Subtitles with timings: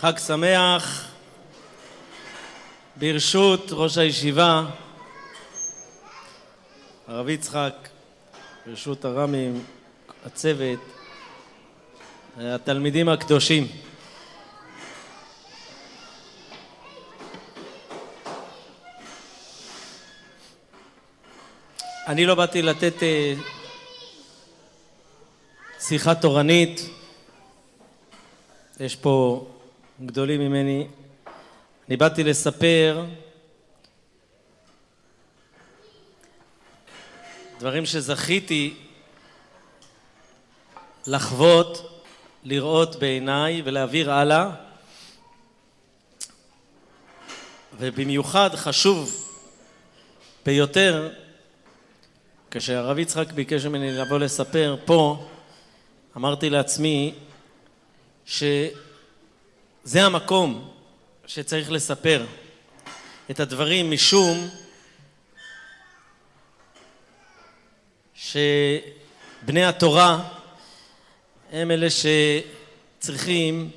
[0.00, 1.06] חג שמח.
[2.96, 4.64] ברשות ראש הישיבה,
[7.08, 7.88] הרב יצחק,
[8.66, 9.64] ברשות הרמים,
[10.26, 10.78] הצוות,
[12.36, 13.66] התלמידים הקדושים.
[22.06, 23.34] אני לא באתי לתת אה,
[25.80, 26.80] שיחה תורנית,
[28.80, 29.46] יש פה
[30.06, 30.86] גדולים ממני.
[31.88, 33.04] אני באתי לספר
[37.58, 38.74] דברים שזכיתי
[41.06, 42.02] לחוות,
[42.44, 44.50] לראות בעיניי ולהעביר הלאה
[47.78, 49.26] ובמיוחד חשוב
[50.46, 51.10] ביותר
[52.50, 55.28] כשהרב יצחק ביקש ממני לבוא לספר פה
[56.16, 57.14] אמרתי לעצמי
[59.84, 60.70] שזה המקום
[61.26, 62.26] שצריך לספר
[63.30, 64.48] את הדברים משום
[68.14, 70.28] שבני התורה
[71.52, 71.86] הם אלה
[73.00, 73.70] שצריכים,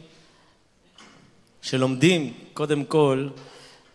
[1.61, 3.30] שלומדים קודם כל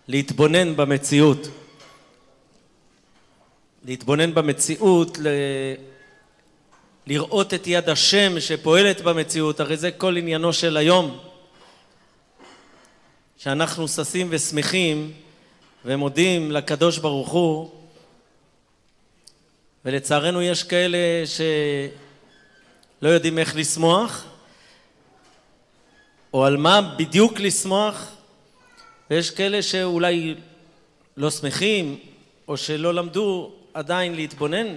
[0.09, 1.49] להתבונן במציאות.
[3.85, 5.27] להתבונן במציאות, ל...
[7.07, 11.28] לראות את יד השם שפועלת במציאות, הרי זה כל עניינו של היום.
[13.39, 15.13] שאנחנו ששים ושמחים
[15.85, 17.71] ומודים לקדוש ברוך הוא
[19.85, 24.25] ולצערנו יש כאלה שלא יודעים איך לשמוח
[26.35, 28.13] או על מה בדיוק לשמוח
[29.11, 30.35] ויש כאלה שאולי
[31.17, 31.99] לא שמחים
[32.49, 34.77] או שלא למדו עדיין להתבונן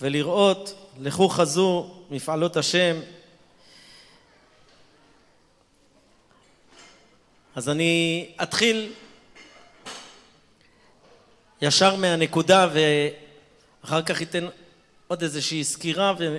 [0.00, 2.96] ולראות לכו חזו מפעלות השם
[7.54, 8.92] אז אני אתחיל
[11.62, 14.46] ישר מהנקודה ואחר כך אתן
[15.08, 16.38] עוד איזושהי סקירה ו...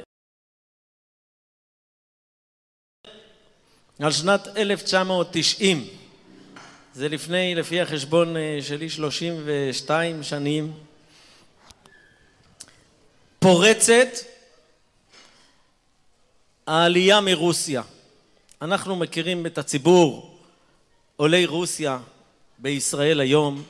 [3.99, 5.87] על שנת 1990
[6.93, 10.73] זה לפני, לפי החשבון אה, שלי, 32 שנים.
[13.39, 14.07] פורצת
[16.67, 17.81] העלייה מרוסיה.
[18.61, 20.32] אנחנו מכירים את הציבור
[21.15, 21.99] עולי רוסיה
[22.57, 23.63] בישראל היום,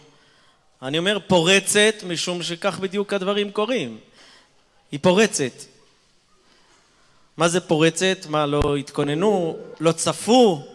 [0.81, 3.99] אני אומר פורצת משום שכך בדיוק הדברים קורים.
[4.91, 5.53] היא פורצת.
[7.37, 8.17] מה זה פורצת?
[8.29, 9.57] מה, לא התכוננו?
[9.79, 10.67] לא צפו?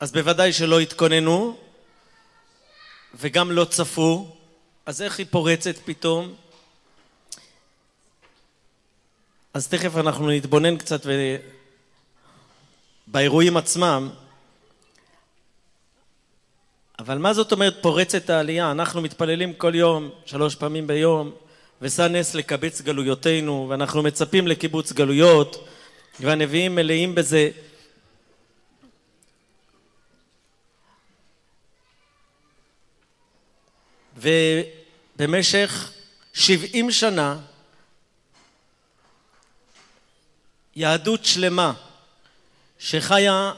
[0.00, 1.56] אז בוודאי שלא התכוננו
[3.14, 4.36] וגם לא צפו,
[4.86, 6.34] אז איך היא פורצת פתאום?
[9.54, 11.36] אז תכף אנחנו נתבונן קצת ו...
[13.06, 14.10] באירועים עצמם,
[16.98, 18.70] אבל מה זאת אומרת פורצת העלייה?
[18.70, 21.32] אנחנו מתפללים כל יום, שלוש פעמים ביום,
[21.80, 25.68] ושא נס לקבץ גלויותינו, ואנחנו מצפים לקיבוץ גלויות,
[26.20, 27.50] והנביאים מלאים בזה.
[34.16, 35.92] ובמשך
[36.32, 37.38] שבעים שנה
[40.76, 41.72] יהדות שלמה
[42.78, 43.52] שחיה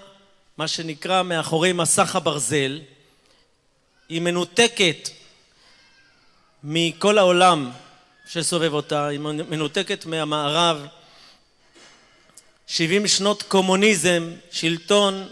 [0.59, 2.81] מה שנקרא מאחורי מסך הברזל,
[4.09, 5.09] היא מנותקת
[6.63, 7.71] מכל העולם
[8.29, 10.87] שסובב אותה, היא מנותקת מהמערב,
[12.67, 15.29] 70 שנות קומוניזם, שלטון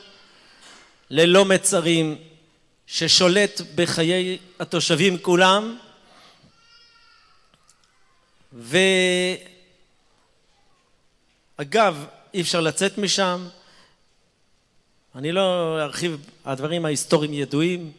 [1.10, 2.18] ללא מצרים,
[2.86, 5.78] ששולט בחיי התושבים כולם,
[11.58, 13.46] ואגב, אי אפשר לצאת משם,
[15.14, 17.92] אני לא ארחיב, הדברים ההיסטוריים ידועים.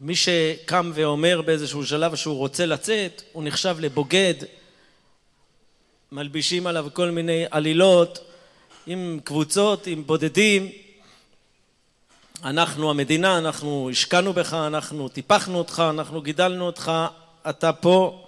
[0.00, 4.34] מי שקם ואומר באיזשהו שלב שהוא רוצה לצאת, הוא נחשב לבוגד.
[6.12, 8.18] מלבישים עליו כל מיני עלילות
[8.86, 10.72] עם קבוצות, עם בודדים.
[12.44, 16.92] אנחנו המדינה, אנחנו השקענו בך, אנחנו טיפחנו אותך, אנחנו גידלנו אותך,
[17.48, 18.27] אתה פה.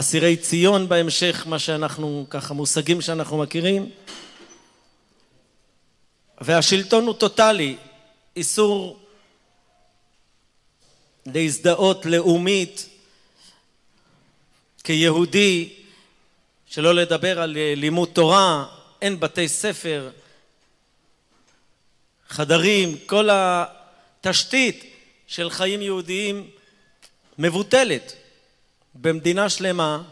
[0.00, 3.90] אסירי ציון בהמשך, מה שאנחנו, ככה מושגים שאנחנו מכירים.
[6.40, 7.76] והשלטון הוא טוטאלי,
[8.36, 8.98] איסור
[11.26, 12.88] להזדהות לאומית
[14.84, 15.72] כיהודי,
[16.66, 18.66] שלא לדבר על לימוד תורה,
[19.02, 20.10] אין בתי ספר,
[22.28, 24.94] חדרים, כל התשתית
[25.26, 26.50] של חיים יהודיים
[27.38, 28.27] מבוטלת
[29.00, 30.02] במדינה שלמה.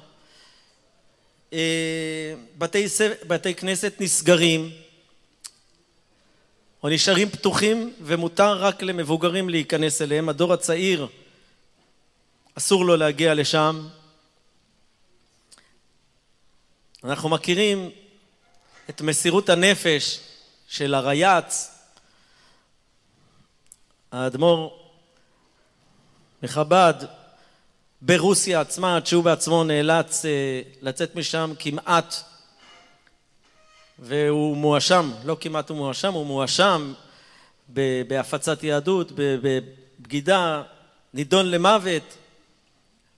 [1.52, 2.86] אה, בתי,
[3.26, 4.70] בתי כנסת נסגרים
[6.82, 10.28] או נשארים פתוחים ומותר רק למבוגרים להיכנס אליהם.
[10.28, 11.06] הדור הצעיר
[12.54, 13.88] אסור לו להגיע לשם.
[17.04, 17.90] אנחנו מכירים
[18.90, 20.20] את מסירות הנפש
[20.68, 21.70] של הרייץ,
[24.12, 24.90] האדמו"ר
[26.42, 27.15] מחב"ד,
[28.02, 32.14] ברוסיה עצמה, עד שהוא בעצמו נאלץ אה, לצאת משם כמעט,
[33.98, 36.92] והוא מואשם, לא כמעט הוא מואשם, הוא מואשם
[38.08, 40.62] בהפצת יהדות, בבגידה,
[41.14, 42.16] נידון למוות,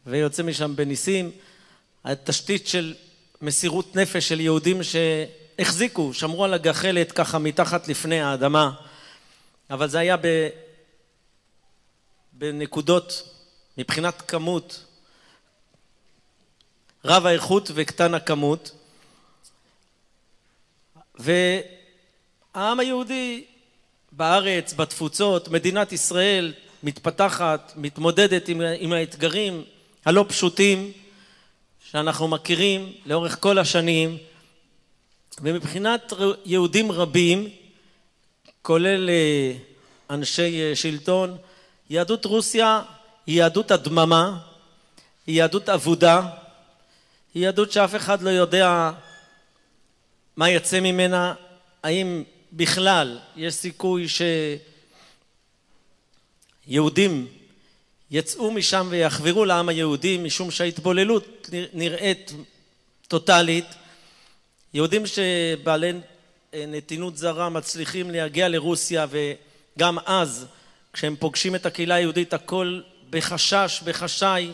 [0.07, 1.31] ויוצא משם בניסים.
[2.05, 2.95] התשתית של
[3.43, 8.71] מסירות נפש של יהודים שהחזיקו, שמרו על הגחלת ככה מתחת לפני האדמה,
[9.71, 10.49] אבל זה היה ב...
[12.33, 13.38] בנקודות
[13.79, 14.85] מבחינת כמות,
[17.05, 18.71] רב האיכות וקטן הכמות,
[21.15, 23.45] והעם היהודי
[24.13, 26.53] בארץ, בתפוצות, מדינת ישראל
[26.83, 29.65] מתפתחת, מתמודדת עם, עם האתגרים
[30.05, 30.93] הלא פשוטים
[31.91, 34.19] שאנחנו מכירים לאורך כל השנים,
[35.41, 36.13] ומבחינת
[36.45, 37.49] יהודים רבים,
[38.63, 39.53] כולל אה,
[40.11, 41.37] אנשי אה, שלטון,
[41.91, 42.83] יהדות רוסיה
[43.29, 44.39] היא יהדות הדממה,
[45.27, 46.23] היא יהדות אבודה,
[47.35, 48.91] היא יהדות שאף אחד לא יודע
[50.37, 51.35] מה יצא ממנה,
[51.83, 52.23] האם
[52.53, 54.07] בכלל יש סיכוי
[56.67, 57.27] שיהודים
[58.11, 62.33] יצאו משם ויחברו לעם היהודי משום שההתבוללות נראית
[63.09, 63.67] טוטאלית.
[64.75, 65.93] יהודים שבעלי
[66.53, 70.47] נתינות זרה מצליחים להגיע לרוסיה וגם אז
[70.93, 74.53] כשהם פוגשים את הקהילה היהודית הכל בחשש, בחשאי,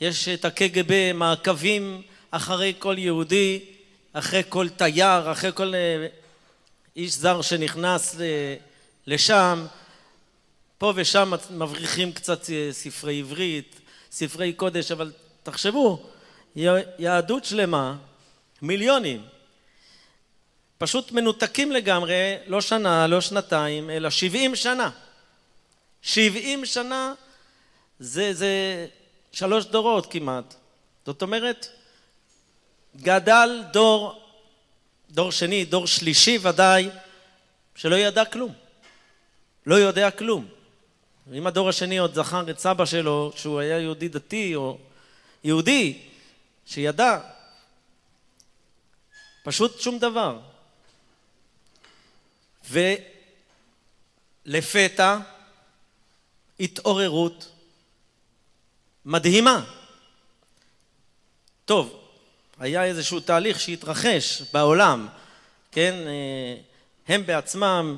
[0.00, 3.64] יש את הקג"ב, מעקבים אחרי כל יהודי,
[4.12, 6.06] אחרי כל תייר, אחרי כל אה,
[6.96, 8.16] איש זר שנכנס
[9.06, 9.66] לשם,
[10.78, 13.80] פה ושם מבריחים קצת אה, ספרי עברית,
[14.10, 15.12] ספרי קודש, אבל
[15.42, 16.06] תחשבו,
[16.98, 17.96] יהדות שלמה,
[18.62, 19.24] מיליונים,
[20.78, 24.90] פשוט מנותקים לגמרי, לא שנה, לא שנתיים, אלא שבעים שנה.
[26.02, 27.14] שבעים שנה
[27.98, 28.86] זה, זה
[29.32, 30.54] שלוש דורות כמעט.
[31.06, 31.66] זאת אומרת,
[32.96, 34.22] גדל דור,
[35.10, 36.90] דור שני, דור שלישי ודאי,
[37.74, 38.52] שלא ידע כלום.
[39.66, 40.48] לא יודע כלום.
[41.32, 44.78] אם הדור השני עוד זכר את סבא שלו, שהוא היה יהודי דתי או
[45.44, 45.98] יהודי,
[46.66, 47.20] שידע,
[49.42, 50.38] פשוט שום דבר.
[54.46, 55.18] ולפתע
[56.60, 57.55] התעוררות
[59.06, 59.64] מדהימה.
[61.64, 62.00] טוב,
[62.58, 65.08] היה איזשהו תהליך שהתרחש בעולם,
[65.72, 65.94] כן?
[66.06, 66.56] אה,
[67.08, 67.96] הם בעצמם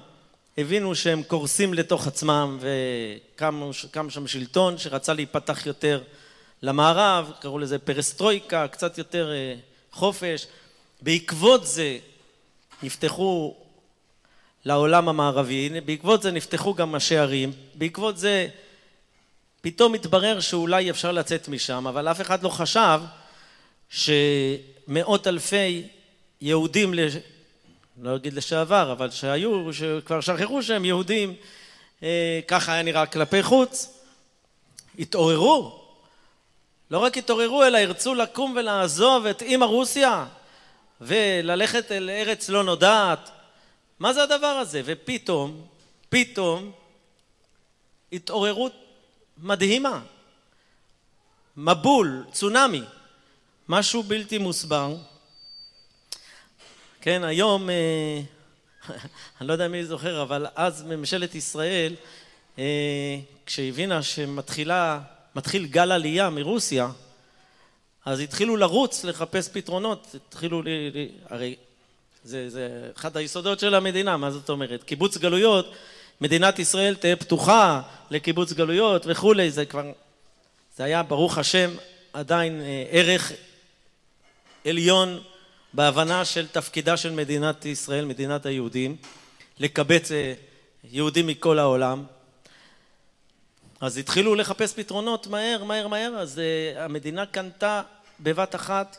[0.58, 6.02] הבינו שהם קורסים לתוך עצמם וקם שם שלטון שרצה להיפתח יותר
[6.62, 9.54] למערב, קראו לזה פרסטרויקה, קצת יותר אה,
[9.93, 10.46] חופש.
[11.02, 11.99] בעקבות זה
[12.82, 13.54] נפתחו
[14.64, 18.49] לעולם המערבי, בעקבות זה נפתחו גם השערים, בעקבות זה
[19.70, 23.00] פתאום התברר שאולי אפשר לצאת משם, אבל אף אחד לא חשב
[23.88, 25.88] שמאות אלפי
[26.40, 26.94] יהודים,
[28.02, 31.34] לא אגיד לשעבר, אבל שהיו, שכבר שכחו שהם יהודים,
[32.02, 34.00] אה, ככה היה נראה כלפי חוץ,
[34.98, 35.80] התעוררו.
[36.90, 40.26] לא רק התעוררו, אלא ירצו לקום ולעזוב את אימא רוסיה
[41.00, 43.30] וללכת אל ארץ לא נודעת.
[43.98, 44.82] מה זה הדבר הזה?
[44.84, 45.62] ופתאום,
[46.08, 46.72] פתאום,
[48.12, 48.88] התעוררות
[49.42, 50.00] מדהימה.
[51.57, 52.83] מבול, צונאמי,
[53.68, 54.97] משהו בלתי מוסבר.
[57.00, 58.21] כן, היום, אה,
[59.40, 61.95] אני לא יודע מי זוכר, אבל אז ממשלת ישראל,
[62.59, 65.00] אה, כשהבינה שמתחילה,
[65.35, 66.90] מתחיל גל עלייה מרוסיה,
[68.04, 70.66] אז התחילו לרוץ לחפש פתרונות, התחילו, ל...
[71.28, 71.57] הרי
[72.25, 74.83] זה, זה אחד היסודות של המדינה, מה זאת אומרת?
[74.83, 75.75] קיבוץ גלויות
[76.20, 79.92] מדינת ישראל תהא פתוחה לקיבוץ גלויות וכולי, זה כבר,
[80.76, 81.70] זה היה ברוך השם
[82.12, 83.32] עדיין אה, ערך
[84.66, 85.22] עליון
[85.72, 88.96] בהבנה של תפקידה של מדינת ישראל, מדינת היהודים,
[89.58, 90.34] לקבץ אה,
[90.84, 92.04] יהודים מכל העולם.
[93.80, 97.82] אז התחילו לחפש פתרונות מהר, מהר, מהר, אז uh, המדינה קנתה
[98.20, 98.96] בבת אחת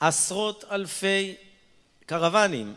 [0.00, 1.34] עשרות אלפי
[2.06, 2.74] קרוונים,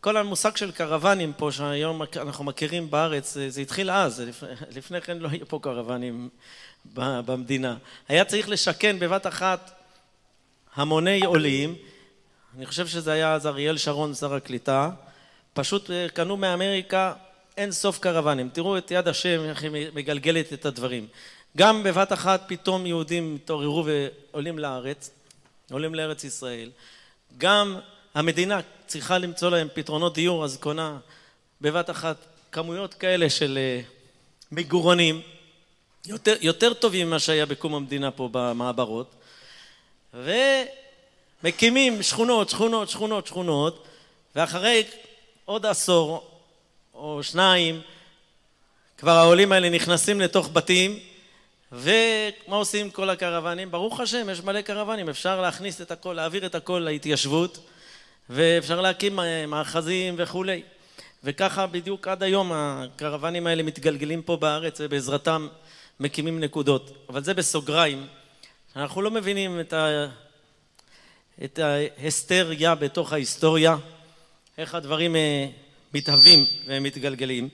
[0.00, 4.22] כל המושג של קרוונים פה, שהיום אנחנו מכירים בארץ, זה התחיל אז,
[4.76, 6.28] לפני, כן לא היו פה קרוונים
[6.94, 7.76] במדינה.
[8.08, 9.70] היה צריך לשכן בבת אחת
[10.74, 11.74] המוני עולים,
[12.56, 14.90] אני חושב שזה היה אז אריאל שרון שר הקליטה,
[15.52, 17.12] פשוט קנו מאמריקה
[17.56, 21.06] אין סוף קרוונים, תראו את יד השם איך היא מגלגלת את הדברים.
[21.56, 25.10] גם בבת אחת פתאום יהודים התעוררו ועולים לארץ,
[25.70, 26.70] עולים לארץ ישראל,
[27.38, 27.78] גם
[28.14, 30.98] המדינה צריכה למצוא להם פתרונות דיור אז קונה
[31.60, 32.16] בבת אחת
[32.52, 33.58] כמויות כאלה של
[34.52, 35.20] מגורונים
[36.06, 39.14] יותר, יותר טובים ממה שהיה בקום המדינה פה במעברות
[40.14, 43.86] ומקימים שכונות, שכונות, שכונות, שכונות
[44.36, 44.84] ואחרי
[45.44, 46.30] עוד עשור
[46.94, 47.80] או שניים
[48.98, 50.98] כבר העולים האלה נכנסים לתוך בתים
[51.72, 53.70] ומה עושים כל הקרוונים?
[53.70, 57.58] ברוך השם, יש מלא קרוונים, אפשר להכניס את הכל, להעביר את הכל להתיישבות
[58.32, 59.18] ואפשר להקים
[59.48, 60.62] מאחזים וכולי.
[61.24, 65.48] וככה בדיוק עד היום הקרוונים האלה מתגלגלים פה בארץ ובעזרתם
[66.00, 67.06] מקימים נקודות.
[67.08, 68.06] אבל זה בסוגריים
[68.76, 70.06] אנחנו לא מבינים את, ה...
[71.44, 73.76] את ההסטריה בתוך ההיסטוריה
[74.58, 75.16] איך הדברים
[75.94, 77.48] מתהווים ומתגלגלים.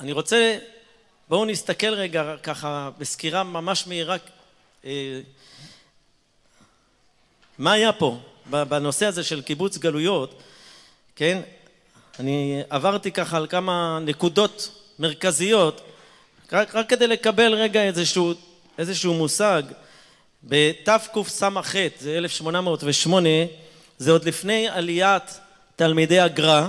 [0.00, 0.58] אני רוצה
[1.28, 4.16] בואו נסתכל רגע ככה בסקירה ממש מהירה
[7.58, 8.18] מה היה פה?
[8.50, 10.42] בנושא הזה של קיבוץ גלויות
[11.16, 11.40] כן?
[12.18, 15.80] אני עברתי ככה על כמה נקודות מרכזיות
[16.52, 18.32] רק, רק כדי לקבל רגע איזשהו,
[18.78, 19.62] איזשהו מושג.
[20.44, 23.28] בתקס"ח זה 1808
[23.98, 25.40] זה עוד לפני עליית
[25.76, 26.68] תלמידי הגר"א.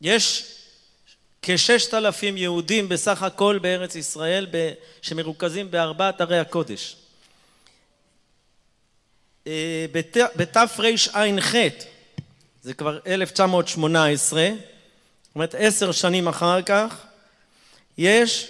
[0.00, 0.44] יש
[1.42, 4.46] כששת אלפים יהודים בסך הכל בארץ ישראל
[5.02, 6.96] שמרוכזים בארבעת ערי הקודש
[10.36, 10.80] בתרע"ח
[12.62, 14.48] זה כבר 1918
[15.24, 16.96] זאת אומרת עשר שנים אחר כך
[17.98, 18.48] יש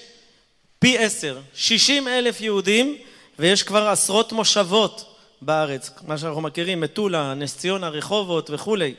[0.78, 2.96] פי עשר, שישים אלף יהודים
[3.38, 8.94] ויש כבר עשרות מושבות בארץ, מה שאנחנו מכירים, מטולה, נס ציונה, רחובות וכולי.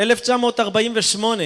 [0.00, 1.44] 1948,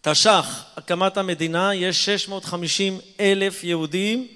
[0.00, 4.28] תש"ח, הקמת המדינה, יש 650 אלף יהודים,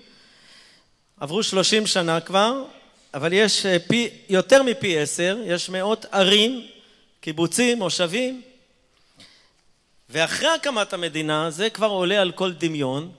[1.20, 2.64] עברו 30 שנה כבר,
[3.14, 6.66] אבל יש פי, יותר מפי עשר, יש מאות ערים,
[7.20, 8.42] קיבוצים, מושבים,
[10.10, 13.12] ואחרי הקמת המדינה, זה כבר עולה על כל דמיון,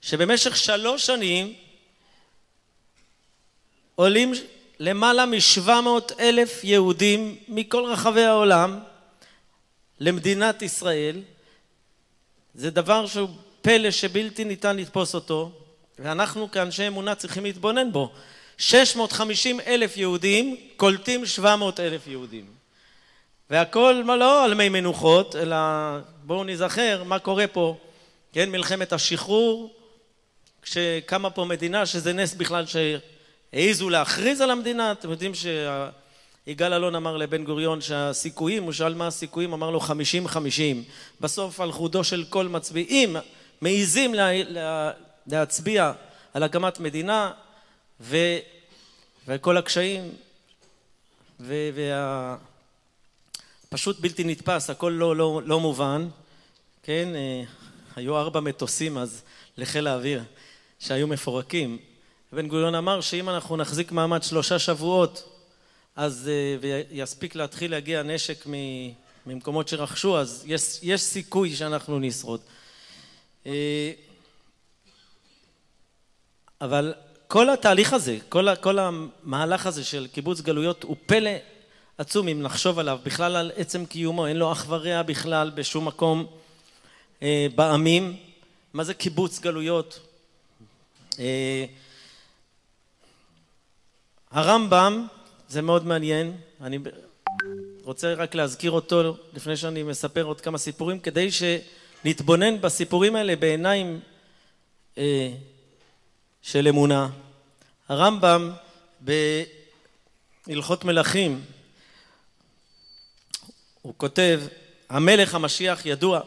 [0.00, 1.54] שבמשך שלוש שנים
[3.94, 4.32] עולים
[4.80, 8.78] למעלה משבע מאות אלף יהודים מכל רחבי העולם
[10.00, 11.22] למדינת ישראל.
[12.54, 13.28] זה דבר שהוא
[13.62, 15.52] פלא שבלתי ניתן לתפוס אותו,
[15.98, 18.12] ואנחנו כאנשי אמונה צריכים להתבונן בו.
[18.58, 22.44] 650 אלף יהודים קולטים 700 אלף יהודים.
[23.50, 25.56] והכל לא על מי מנוחות, אלא
[26.22, 27.76] בואו נזכר מה קורה פה,
[28.32, 29.74] כן, מלחמת השחרור,
[30.62, 37.16] כשקמה פה מדינה, שזה נס בכלל שהעיזו להכריז על המדינה, אתם יודעים שיגאל אלון אמר
[37.16, 40.84] לבן גוריון שהסיכויים, הוא שאל מה הסיכויים, אמר לו חמישים חמישים,
[41.20, 43.16] בסוף על חודו של כל מצביעים,
[43.60, 44.90] מעיזים לה, לה,
[45.26, 45.92] להצביע
[46.34, 47.32] על הקמת מדינה
[48.00, 48.16] ו,
[49.26, 50.12] וכל הקשיים
[51.40, 52.36] וה...
[53.68, 56.08] פשוט בלתי נתפס, הכל לא, לא, לא מובן,
[56.82, 57.08] כן,
[57.96, 59.22] היו ארבע מטוסים אז
[59.56, 60.22] לחיל האוויר
[60.78, 61.78] שהיו מפורקים.
[62.32, 65.42] בן גוריון אמר שאם אנחנו נחזיק מעמד שלושה שבועות
[65.96, 68.46] אז ויספיק להתחיל להגיע נשק
[69.26, 72.40] ממקומות שרכשו אז יש, יש סיכוי שאנחנו נשרוד.
[76.60, 76.94] אבל
[77.28, 81.30] כל התהליך הזה, כל, כל המהלך הזה של קיבוץ גלויות הוא פלא
[81.98, 86.26] עצום אם נחשוב עליו, בכלל על עצם קיומו, אין לו אח ורע בכלל בשום מקום
[87.22, 88.16] אה, בעמים.
[88.72, 90.00] מה זה קיבוץ גלויות?
[91.18, 91.64] אה,
[94.30, 95.06] הרמב"ם,
[95.48, 96.78] זה מאוד מעניין, אני
[97.84, 104.00] רוצה רק להזכיר אותו לפני שאני מספר עוד כמה סיפורים, כדי שנתבונן בסיפורים האלה בעיניים
[104.98, 105.30] אה,
[106.52, 107.08] של אמונה.
[107.88, 108.52] הרמב"ם
[110.46, 111.44] בהלכות מלכים
[113.82, 114.40] הוא כותב,
[114.88, 116.20] המלך המשיח ידוע,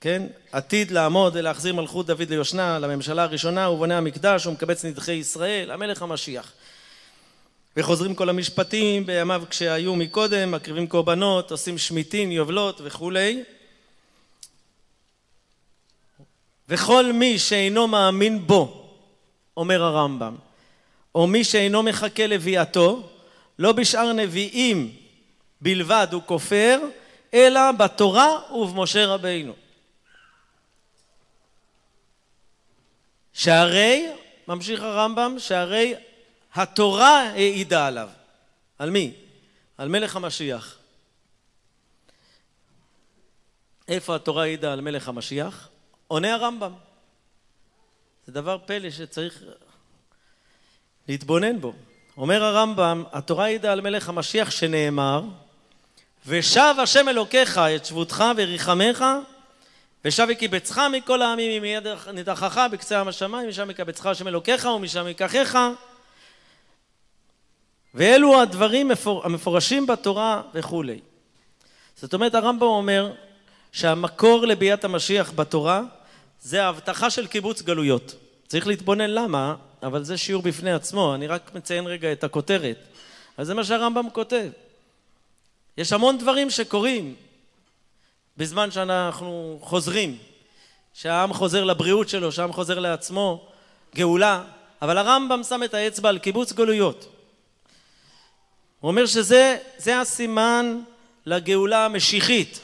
[0.00, 0.22] כן?
[0.52, 5.70] עתיד לעמוד ולהחזיר מלכות דוד ליושנה, לממשלה הראשונה, הוא בונה המקדש, הוא מקבץ נדחי ישראל,
[5.70, 6.52] המלך המשיח.
[7.76, 13.42] וחוזרים כל המשפטים בימיו כשהיו מקודם, מקריבים קורבנות, עושים שמיטין, יובלות וכולי.
[16.68, 18.83] וכל מי שאינו מאמין בו,
[19.56, 20.36] אומר הרמב"ם,
[21.14, 23.08] או מי שאינו מחכה לביאתו,
[23.58, 24.96] לא בשאר נביאים
[25.60, 26.80] בלבד הוא כופר,
[27.34, 29.52] אלא בתורה ובמשה רבינו.
[33.32, 34.06] שהרי
[34.48, 35.94] ממשיך הרמב"ם, שהרי
[36.54, 38.08] התורה העידה עליו.
[38.78, 39.12] על מי?
[39.78, 40.78] על מלך המשיח.
[43.88, 45.68] איפה התורה העידה על מלך המשיח?
[46.08, 46.72] עונה הרמב"ם.
[48.26, 49.42] זה דבר פלא שצריך
[51.08, 51.72] להתבונן בו.
[52.16, 55.22] אומר הרמב"ם, התורה העידה על מלך המשיח שנאמר,
[56.26, 59.04] ושב השם אלוקיך את שבותך וריחמך
[60.04, 65.58] ושב וקיבצך מכל העמים מיד נידחך בקצה עם השמיים משם יקבצך השם אלוקיך ומשם ייקחך
[67.94, 68.90] ואלו הדברים
[69.24, 71.00] המפורשים בתורה וכולי.
[71.96, 73.12] זאת אומרת הרמב"ם אומר
[73.72, 75.82] שהמקור לביאת המשיח בתורה
[76.44, 78.14] זה ההבטחה של קיבוץ גלויות.
[78.48, 82.76] צריך להתבונן למה, אבל זה שיעור בפני עצמו, אני רק מציין רגע את הכותרת.
[83.36, 84.50] אז זה מה שהרמב"ם כותב.
[85.78, 87.14] יש המון דברים שקורים
[88.36, 90.18] בזמן שאנחנו חוזרים,
[90.94, 93.48] שהעם חוזר לבריאות שלו, שהעם חוזר לעצמו,
[93.94, 94.44] גאולה,
[94.82, 97.06] אבל הרמב"ם שם את האצבע על קיבוץ גלויות.
[98.80, 99.56] הוא אומר שזה
[100.00, 100.80] הסימן
[101.26, 102.60] לגאולה המשיחית.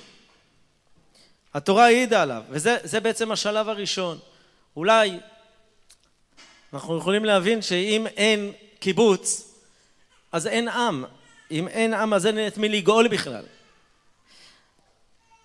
[1.54, 4.18] התורה העידה עליו, וזה בעצם השלב הראשון.
[4.76, 5.20] אולי
[6.72, 9.54] אנחנו יכולים להבין שאם אין קיבוץ,
[10.32, 11.04] אז אין עם.
[11.50, 13.44] אם אין עם, אז אין את מי לגאול בכלל.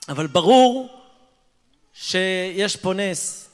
[0.09, 1.01] אבל ברור
[1.93, 3.49] שיש פה נס,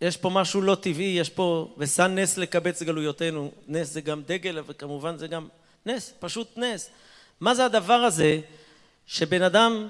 [0.00, 4.58] יש פה משהו לא טבעי, יש פה ושא נס לקבץ גלויותינו, נס זה גם דגל
[4.66, 5.48] וכמובן זה גם
[5.86, 6.90] נס, פשוט נס.
[7.40, 8.40] מה זה הדבר הזה
[9.06, 9.88] שבן אדם,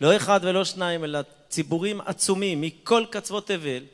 [0.00, 3.84] לא אחד ולא שניים, אלא ציבורים עצומים מכל קצוות תבל,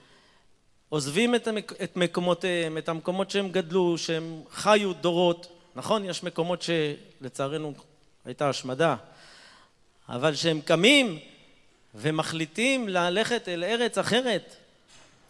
[0.89, 1.73] עוזבים את, המק...
[1.83, 6.05] את מקומותיהם, את המקומות שהם גדלו, שהם חיו דורות, נכון?
[6.05, 7.75] יש מקומות שלצערנו
[8.25, 8.97] הייתה השמדה,
[10.09, 11.19] אבל שהם קמים
[11.95, 14.57] ומחליטים ללכת אל ארץ אחרת.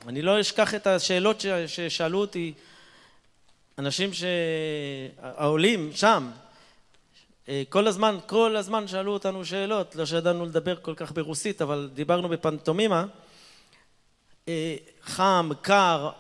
[0.09, 2.53] אני לא אשכח את השאלות ששאלו אותי
[3.79, 6.31] אנשים שהעולים שם,
[7.69, 12.29] כל הזמן, כל הזמן שאלו אותנו שאלות, לא שידענו לדבר כל כך ברוסית, אבל דיברנו
[12.29, 13.05] בפנטומימה.
[15.03, 16.11] חם, קר,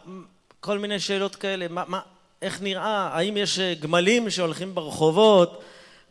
[0.60, 2.00] כל מיני שאלות כאלה, מה, מה,
[2.42, 5.62] איך נראה, האם יש גמלים שהולכים ברחובות,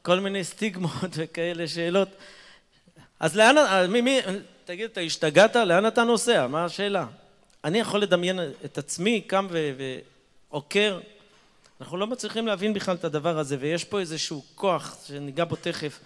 [0.01, 2.09] כל מיני סטיגמות וכאלה שאלות.
[3.19, 3.55] אז לאן,
[3.89, 4.19] מי, מי,
[4.65, 5.55] תגיד, אתה השתגעת?
[5.55, 6.47] לאן אתה נוסע?
[6.47, 7.05] מה השאלה?
[7.63, 9.47] אני יכול לדמיין את עצמי קם
[10.51, 10.99] ועוקר.
[11.81, 15.99] אנחנו לא מצליחים להבין בכלל את הדבר הזה, ויש פה איזשהו כוח שניגע בו תכף.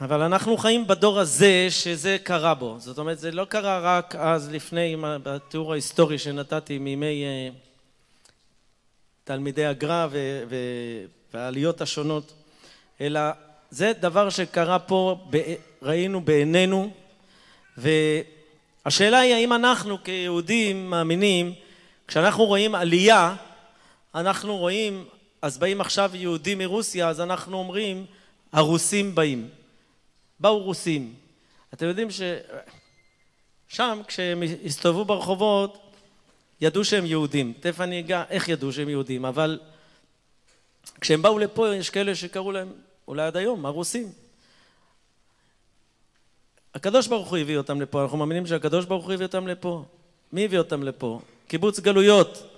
[0.00, 2.76] אבל אנחנו חיים בדור הזה שזה קרה בו.
[2.78, 7.48] זאת אומרת, זה לא קרה רק אז לפני, בתיאור ההיסטורי שנתתי מימי אה,
[9.24, 10.08] תלמידי הגר"א
[11.34, 12.32] והעליות השונות,
[13.00, 13.20] אלא
[13.70, 15.28] זה דבר שקרה פה,
[15.82, 16.90] ראינו בעינינו,
[17.76, 21.54] והשאלה היא האם אנחנו כיהודים מאמינים,
[22.08, 23.34] כשאנחנו רואים עלייה,
[24.20, 25.04] אנחנו רואים,
[25.42, 28.06] אז באים עכשיו יהודים מרוסיה, אז אנחנו אומרים,
[28.52, 29.48] הרוסים באים.
[30.40, 31.14] באו רוסים.
[31.74, 32.08] אתם יודעים
[33.70, 35.78] ששם, כשהם הסתובבו ברחובות,
[36.60, 37.52] ידעו שהם יהודים.
[37.60, 39.60] תכף אני אגע איך ידעו שהם יהודים, אבל
[41.00, 42.72] כשהם באו לפה, יש כאלה שקראו להם
[43.08, 44.12] אולי עד היום, הרוסים.
[46.74, 49.84] הקדוש ברוך הוא הביא אותם לפה, אנחנו מאמינים שהקדוש ברוך הוא הביא אותם לפה.
[50.32, 51.20] מי הביא אותם לפה?
[51.48, 52.57] קיבוץ גלויות.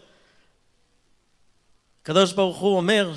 [2.10, 3.12] הקדוש ברוך הוא אומר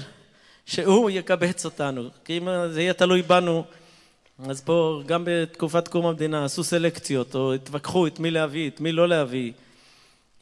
[0.66, 3.64] שהוא יקבץ אותנו, כי אם זה יהיה תלוי בנו,
[4.50, 8.92] אז פה גם בתקופת קום המדינה עשו סלקציות, או התווכחו את מי להביא, את מי
[8.92, 9.52] לא להביא.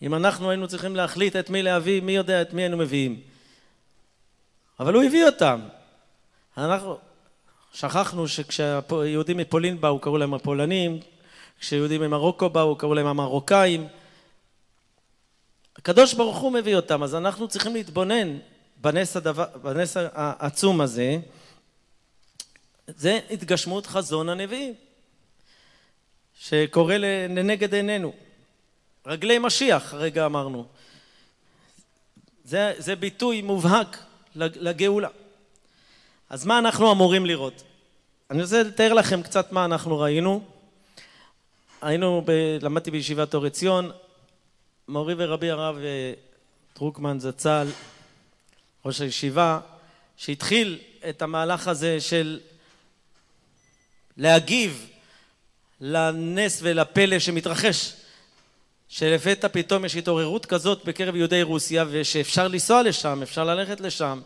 [0.02, 3.20] אם אנחנו היינו צריכים להחליט את מי להביא, מי יודע את מי היינו מביאים.
[4.80, 5.60] אבל הוא הביא אותם.
[6.58, 6.98] אנחנו
[7.74, 11.00] שכחנו שכשיהודים מפולין באו קראו להם הפולנים,
[11.60, 13.88] כשיהודים ממרוקו באו קראו להם המרוקאים.
[15.78, 18.38] הקדוש ברוך הוא מביא אותם, אז אנחנו צריכים להתבונן
[18.78, 21.18] בנס, הדבר, בנס העצום הזה.
[22.88, 24.74] זה התגשמות חזון הנביאים
[26.40, 26.98] שקורה
[27.30, 28.14] לנגד עינינו.
[29.06, 30.66] רגלי משיח, הרגע אמרנו.
[32.44, 33.98] זה, זה ביטוי מובהק
[34.36, 35.10] לגאולה.
[36.30, 37.64] אז מה אנחנו אמורים לראות?
[38.32, 40.44] אני רוצה לתאר לכם קצת מה אנחנו ראינו.
[41.82, 42.58] היינו, ב...
[42.62, 43.92] למדתי בישיבת אור עציון,
[44.92, 46.14] מורי ורבי הרב אה,
[46.76, 47.68] דרוקמן זצ"ל,
[48.86, 49.60] ראש הישיבה,
[50.18, 52.40] שהתחיל את המהלך הזה של
[54.18, 54.90] להגיב
[55.82, 57.94] לנס ולפלא שמתרחש,
[58.90, 64.22] שלפתע פתאום יש התעוררות כזאת בקרב יהודי רוסיה ושאפשר לנסוע לשם, אפשר ללכת לשם.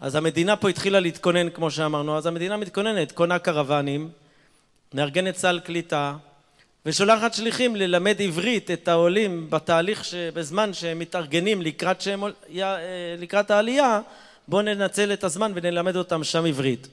[0.00, 4.10] אז המדינה פה התחילה להתכונן כמו שאמרנו, אז המדינה מתכוננת, קונה קרוונים,
[4.94, 6.16] מארגנת סל קליטה,
[6.86, 12.22] ושולחת שליחים ללמד עברית את העולים בתהליך שבזמן שהם מתארגנים לקראת, שהם,
[13.18, 14.00] לקראת העלייה
[14.48, 16.88] בואו ננצל את הזמן ונלמד אותם שם עברית.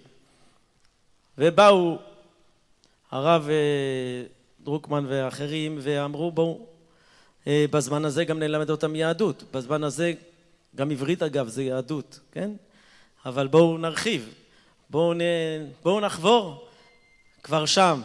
[1.38, 1.98] ובאו
[3.12, 3.50] הרב
[4.64, 6.66] דרוקמן ואחרים ואמרו בואו
[7.48, 10.14] בזמן הזה גם נלמד אותם יהדות, בזמן הזה
[10.76, 12.52] גם עברית אגב זה יהדות, כן?
[13.26, 14.34] אבל בואו נרחיב,
[14.90, 15.22] בואו, נ...
[15.84, 16.68] בואו נחבור
[17.44, 18.02] כבר שם.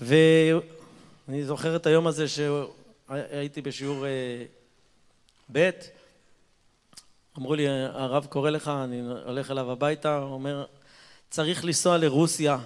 [0.00, 4.04] ואני זוכר את היום הזה שהייתי בשיעור
[5.52, 5.70] ב',
[7.38, 10.64] אמרו לי, הרב קורא לך, אני הולך אליו הביתה, הוא אומר,
[11.30, 12.58] צריך לנסוע לרוסיה,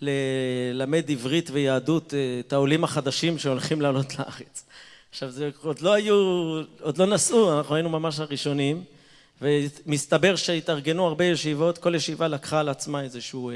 [0.00, 4.64] ללמד עברית ויהדות את העולים החדשים שהולכים לעלות לארץ.
[5.10, 6.14] עכשיו, זה עוד לא היו,
[6.80, 8.84] עוד לא נסעו, אנחנו היינו ממש הראשונים,
[9.42, 13.50] ומסתבר שהתארגנו הרבה ישיבות, כל ישיבה לקחה על עצמה איזשהו,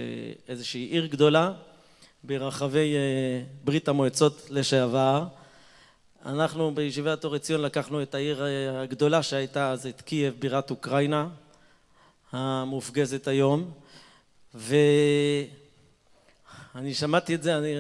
[0.49, 1.53] איזושהי עיר גדולה
[2.27, 2.95] ברחבי
[3.65, 5.25] ברית המועצות לשעבר.
[6.27, 8.45] אנחנו בישיבת אור עציון לקחנו את העיר
[8.83, 11.29] הגדולה שהייתה אז, את קייב, בירת אוקראינה,
[12.33, 13.71] המופגזת היום,
[14.55, 15.49] ואני
[16.95, 17.75] שמעתי את זה, אני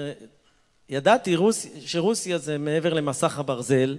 [0.88, 1.66] ידעתי רוס...
[1.80, 3.98] שרוסיה זה מעבר למסך הברזל.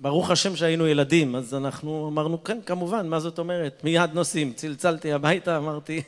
[0.00, 3.84] ברוך השם שהיינו ילדים, אז אנחנו אמרנו, כן, כמובן, מה זאת אומרת?
[3.84, 4.52] מיד נוסעים.
[4.52, 6.02] צלצלתי הביתה, אמרתי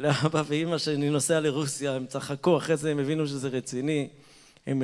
[0.00, 4.08] לאבא ואימא שאני נוסע לרוסיה, הם צחקו, אחרי זה הם הבינו שזה רציני.
[4.66, 4.82] הם...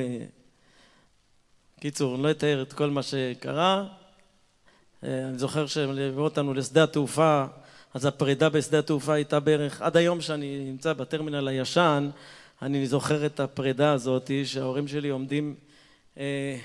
[1.81, 3.87] קיצור, אני לא אתאר את כל מה שקרה.
[5.03, 7.45] אני זוכר שהם ליוו אותנו לשדה התעופה,
[7.95, 12.11] אז הפרידה בשדה התעופה הייתה בערך, עד היום שאני נמצא בטרמינל הישן,
[12.63, 15.55] אני זוכר את הפרידה הזאת, שההורים שלי עומדים,
[16.19, 16.57] אה,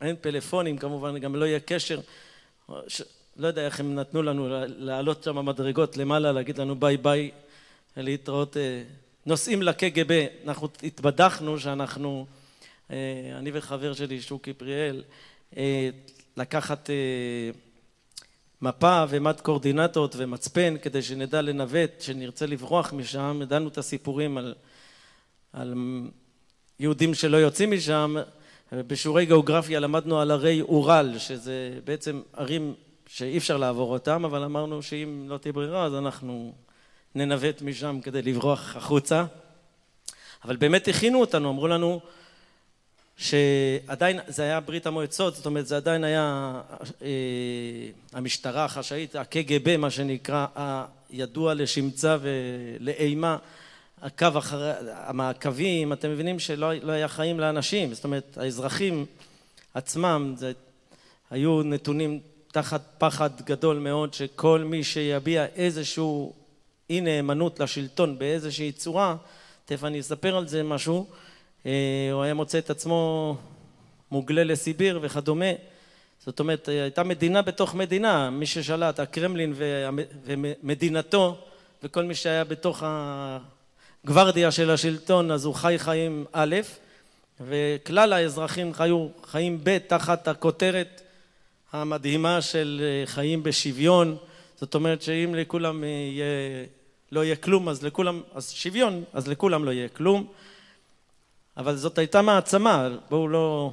[0.00, 2.00] אין פלאפונים כמובן, גם לא יהיה קשר,
[2.88, 3.02] ש...
[3.36, 7.30] לא יודע איך הם נתנו לנו לעלות שם מדרגות למעלה, להגיד לנו ביי ביי,
[7.96, 8.82] להתראות, אה,
[9.26, 12.26] נוסעים לקג"ב, אנחנו התבדחנו שאנחנו,
[12.90, 12.96] אה,
[13.38, 15.02] אני וחבר שלי שוקי פריאל,
[15.56, 15.90] אה,
[16.36, 16.90] לקחת
[18.62, 24.54] מפה ומד קורדינטות ומצפן כדי שנדע לנווט, שנרצה לברוח משם, ידענו את הסיפורים על
[25.52, 25.74] על
[26.80, 28.16] יהודים שלא יוצאים משם,
[28.72, 32.74] בשיעורי גיאוגרפיה למדנו על הרי אורל, שזה בעצם ערים
[33.06, 36.52] שאי אפשר לעבור אותם, אבל אמרנו שאם לא תהיה ברירה אז אנחנו
[37.18, 39.24] ננווט משם כדי לברוח החוצה.
[40.44, 42.00] אבל באמת הכינו אותנו, אמרו לנו
[43.16, 46.60] שעדיין, זה היה ברית המועצות, זאת אומרת זה עדיין היה
[47.02, 47.08] אה,
[48.12, 50.46] המשטרה החשאית, הקג"ב מה שנקרא,
[51.10, 53.36] הידוע לשמצה ולאימה
[54.02, 59.06] הקו אחרי, המעקבים, אתם מבינים שלא לא היה חיים לאנשים, זאת אומרת האזרחים
[59.74, 60.52] עצמם זה,
[61.30, 62.20] היו נתונים
[62.52, 66.32] תחת פחד גדול מאוד שכל מי שיביע איזשהו
[66.90, 69.16] אי נאמנות לשלטון באיזושהי צורה,
[69.64, 71.06] תכף אני אספר על זה משהו,
[71.66, 71.72] אה,
[72.12, 73.36] הוא היה מוצא את עצמו
[74.10, 75.52] מוגלה לסיביר וכדומה,
[76.26, 79.54] זאת אומרת הייתה מדינה בתוך מדינה, מי ששלט, הקרמלין
[80.24, 81.36] ומדינתו
[81.82, 83.38] וכל מי שהיה בתוך ה...
[84.04, 86.56] גוורדיה של השלטון אז הוא חי חיים א',
[87.40, 91.02] וכלל האזרחים חיו חיים ב' תחת הכותרת
[91.72, 94.16] המדהימה של חיים בשוויון,
[94.60, 96.24] זאת אומרת שאם לכולם יהיה,
[97.12, 100.26] לא יהיה כלום אז לכולם, אז שוויון, אז לכולם לא יהיה כלום,
[101.56, 103.72] אבל זאת הייתה מעצמה, בואו לא,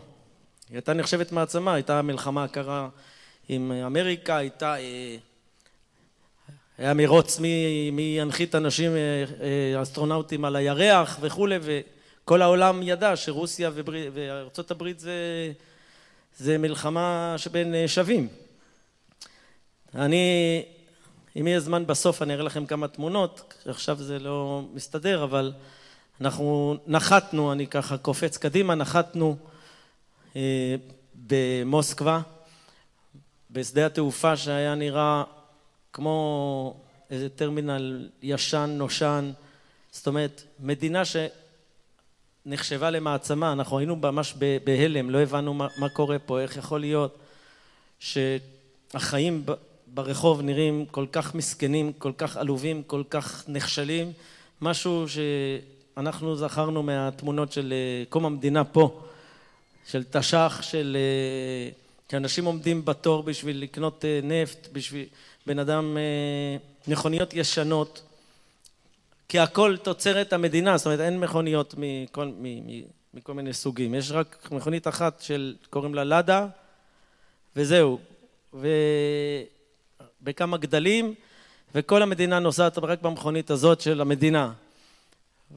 [0.69, 2.89] היא הייתה נחשבת מעצמה, הייתה מלחמה קרה
[3.49, 4.75] עם אמריקה, הייתה
[6.77, 7.39] היה מרוץ
[7.91, 9.23] מי ינחית אנשים, אה,
[9.75, 13.71] אה, אסטרונאוטים על הירח וכולי, וכל העולם ידע שרוסיה
[14.13, 15.51] וארצות הברית זה,
[16.37, 18.27] זה מלחמה שבין אה, שווים.
[19.95, 20.63] אני,
[21.39, 25.53] אם יהיה זמן בסוף אני אראה לכם כמה תמונות, עכשיו זה לא מסתדר, אבל
[26.21, 29.37] אנחנו נחתנו, אני ככה קופץ קדימה, נחתנו
[31.15, 32.21] במוסקבה,
[33.51, 35.23] בשדה התעופה שהיה נראה
[35.93, 36.77] כמו
[37.11, 39.31] איזה טרמינל ישן, נושן,
[39.91, 41.01] זאת אומרת, מדינה
[42.45, 47.17] שנחשבה למעצמה, אנחנו היינו ממש בהלם, לא הבנו מה, מה קורה פה, איך יכול להיות
[47.99, 49.45] שהחיים
[49.95, 54.11] ברחוב נראים כל כך מסכנים, כל כך עלובים, כל כך נכשלים,
[54.61, 59.01] משהו שאנחנו זכרנו מהתמונות של אה, קום המדינה פה,
[59.87, 61.69] של תש"ח, של אה,
[62.11, 65.05] שאנשים עומדים בתור בשביל לקנות אה, נפט, בשביל...
[65.47, 65.97] בן אדם,
[66.87, 68.01] מכוניות ישנות,
[69.29, 72.31] כי הכל תוצרת המדינה, זאת אומרת אין מכוניות מכל,
[73.13, 76.47] מכל מיני סוגים, יש רק מכונית אחת של, קוראים לה לאדה,
[77.55, 77.99] וזהו,
[80.25, 81.13] ובכמה גדלים,
[81.75, 84.51] וכל המדינה נוסעת רק במכונית הזאת של המדינה.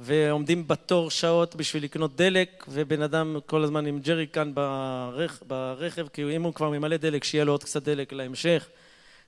[0.01, 5.43] ועומדים בתור שעות בשביל לקנות דלק, ובן אדם כל הזמן עם ג'ריקן ברכ...
[5.47, 8.69] ברכב, כי אם הוא כבר ממלא דלק, שיהיה לו עוד קצת דלק להמשך.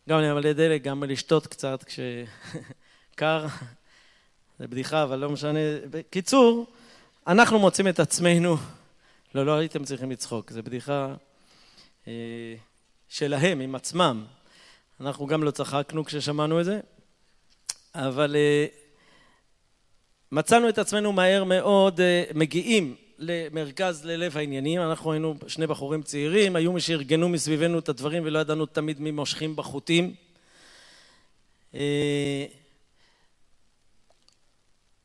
[0.08, 3.46] גם למלא דלק, גם לשתות קצת כשקר.
[4.58, 5.58] זה בדיחה, אבל לא משנה.
[5.90, 6.66] בקיצור,
[7.26, 8.56] אנחנו מוצאים את עצמנו,
[9.34, 11.14] לא, לא הייתם צריכים לצחוק, זו בדיחה
[12.08, 12.12] אה,
[13.08, 14.24] שלהם, עם עצמם.
[15.00, 16.80] אנחנו גם לא צחקנו כששמענו את זה,
[17.94, 18.66] אבל אה,
[20.32, 26.56] מצאנו את עצמנו מהר מאוד אה, מגיעים למרכז ללב העניינים, אנחנו היינו שני בחורים צעירים,
[26.56, 30.14] היו מי שארגנו מסביבנו את הדברים ולא ידענו תמיד מי מושכים בחוטים.
[31.74, 32.46] אה,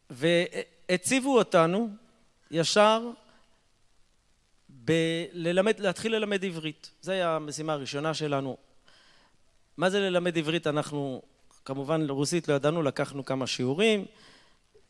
[0.10, 1.90] והציבו אותנו
[2.52, 3.10] ישר
[4.70, 6.92] בללמד, להתחיל ללמד עברית.
[7.02, 8.65] זו הייתה המשימה הראשונה שלנו.
[9.78, 10.68] מה זה ללמד עברית?
[10.68, 11.22] אנחנו
[11.66, 14.06] כמובן רוסית לא ידענו, לקחנו כמה שיעורים.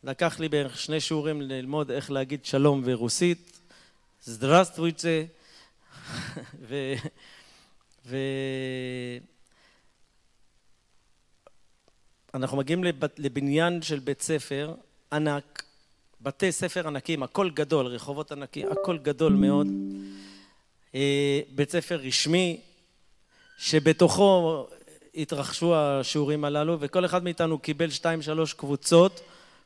[0.04, 3.58] לקח לי בערך שני שיעורים ללמוד איך להגיד שלום ברוסית.
[4.22, 5.24] זדרסטוויצה.
[6.68, 6.94] ו...
[8.06, 8.16] ו...
[12.34, 12.84] אנחנו מגיעים
[13.18, 14.74] לבניין של בית ספר
[15.12, 15.62] ענק,
[16.20, 19.66] בתי ספר ענקים, הכל גדול, רחובות ענקים, הכל גדול מאוד.
[20.94, 22.60] אה, בית ספר רשמי,
[23.58, 24.66] שבתוכו
[25.16, 29.20] התרחשו השיעורים הללו, וכל אחד מאיתנו קיבל שתיים שלוש קבוצות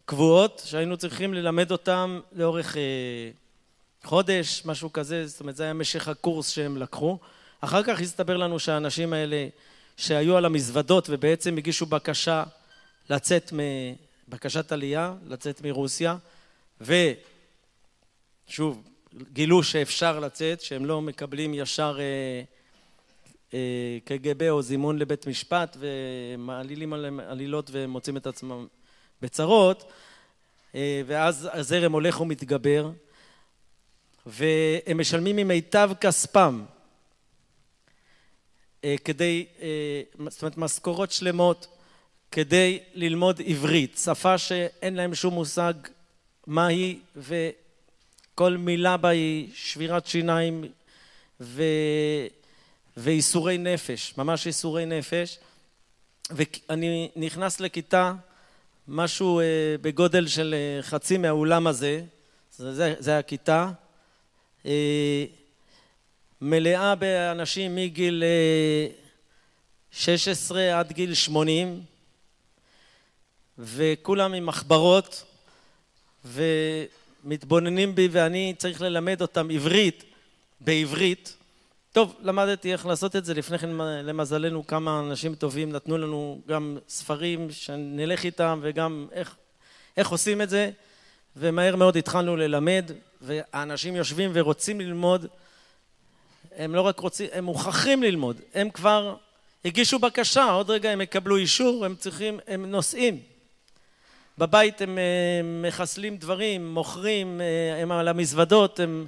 [0.04, 2.82] קבועות, שהיינו צריכים ללמד אותם לאורך אה,
[4.04, 7.18] חודש, משהו כזה, זאת אומרת זה היה משך הקורס שהם לקחו.
[7.60, 9.48] אחר כך הסתבר לנו שהאנשים האלה
[9.96, 12.44] שהיו על המזוודות ובעצם הגישו בקשה
[13.10, 13.52] לצאת
[14.28, 16.16] בקשת עלייה, לצאת מרוסיה,
[16.80, 18.82] ושוב,
[19.32, 22.42] גילו שאפשר לצאת, שהם לא מקבלים ישר אה,
[24.04, 28.66] קג"ב או זימון לבית משפט ומעלילים עליהם עלילות ומוצאים את עצמם
[29.22, 29.92] בצרות,
[30.74, 32.90] אה, ואז הזרם הולך ומתגבר,
[34.26, 36.64] והם משלמים ממיטב כספם
[38.84, 41.66] אה, כדי, אה, זאת אומרת משכורות שלמות
[42.30, 45.74] כדי ללמוד עברית, שפה שאין להם שום מושג
[46.46, 50.64] מה היא וכל מילה בה היא שבירת שיניים
[51.40, 51.62] ו...
[52.96, 55.38] ואיסורי נפש, ממש איסורי נפש.
[56.30, 58.12] ואני נכנס לכיתה,
[58.88, 59.44] משהו אה,
[59.80, 62.02] בגודל של אה, חצי מהאולם הזה,
[62.56, 63.70] זה, זה הכיתה,
[64.66, 65.24] אה,
[66.40, 68.24] מלאה באנשים מגיל
[69.90, 71.82] 16 עד גיל 80,
[73.58, 75.24] וכולם עם מחברות
[76.24, 80.04] ומתבוננים בי ואני צריך ללמד אותם עברית
[80.60, 81.36] בעברית.
[81.92, 83.70] טוב, למדתי איך לעשות את זה, לפני כן
[84.04, 89.36] למזלנו כמה אנשים טובים נתנו לנו גם ספרים שנלך איתם וגם איך,
[89.96, 90.70] איך עושים את זה.
[91.36, 95.26] ומהר מאוד התחלנו ללמד והאנשים יושבים ורוצים ללמוד.
[96.56, 99.16] הם לא רק רוצים, הם מוכרחים ללמוד, הם כבר
[99.64, 103.20] הגישו בקשה, עוד רגע הם יקבלו אישור, הם צריכים, הם נוסעים.
[104.38, 109.06] בבית הם אה, מחסלים דברים, מוכרים, אה, הם על המזוודות, הם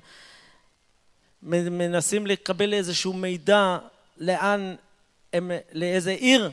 [1.43, 3.79] מנסים לקבל איזשהו מידע
[4.19, 4.75] לאן,
[5.33, 6.51] הם, לאיזה עיר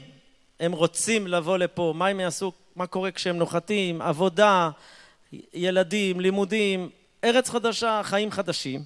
[0.60, 4.70] הם רוצים לבוא לפה, מה הם יעשו, מה קורה כשהם נוחתים, עבודה,
[5.54, 6.90] ילדים, לימודים,
[7.24, 8.84] ארץ חדשה, חיים חדשים.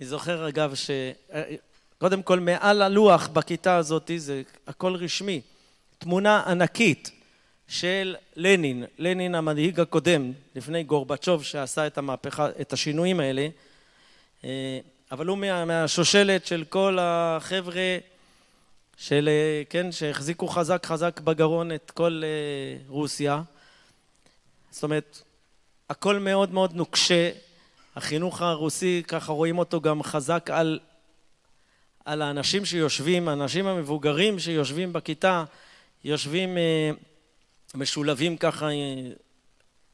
[0.00, 5.40] אני זוכר אגב שקודם כל מעל הלוח בכיתה הזאת זה הכל רשמי
[5.98, 7.19] תמונה ענקית
[7.70, 13.48] של לנין, לנין המנהיג הקודם, לפני גורבצ'וב שעשה את המהפכה, את השינויים האלה,
[14.44, 14.78] אה,
[15.10, 17.98] אבל הוא מה, מהשושלת של כל החבר'ה
[18.96, 23.42] של, אה, כן, שהחזיקו חזק חזק בגרון את כל אה, רוסיה.
[24.70, 25.22] זאת אומרת,
[25.90, 27.30] הכל מאוד מאוד נוקשה,
[27.96, 30.78] החינוך הרוסי, ככה רואים אותו גם חזק על,
[32.04, 35.44] על האנשים שיושבים, האנשים המבוגרים שיושבים בכיתה,
[36.04, 36.58] יושבים
[37.74, 39.10] משולבים ככה, אה,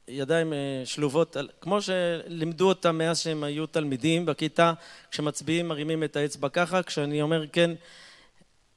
[0.07, 4.73] ידיים אה, שלובות, כמו שלימדו אותם מאז שהם היו תלמידים בכיתה,
[5.11, 7.71] כשמצביעים מרימים את האצבע ככה, כשאני אומר כן,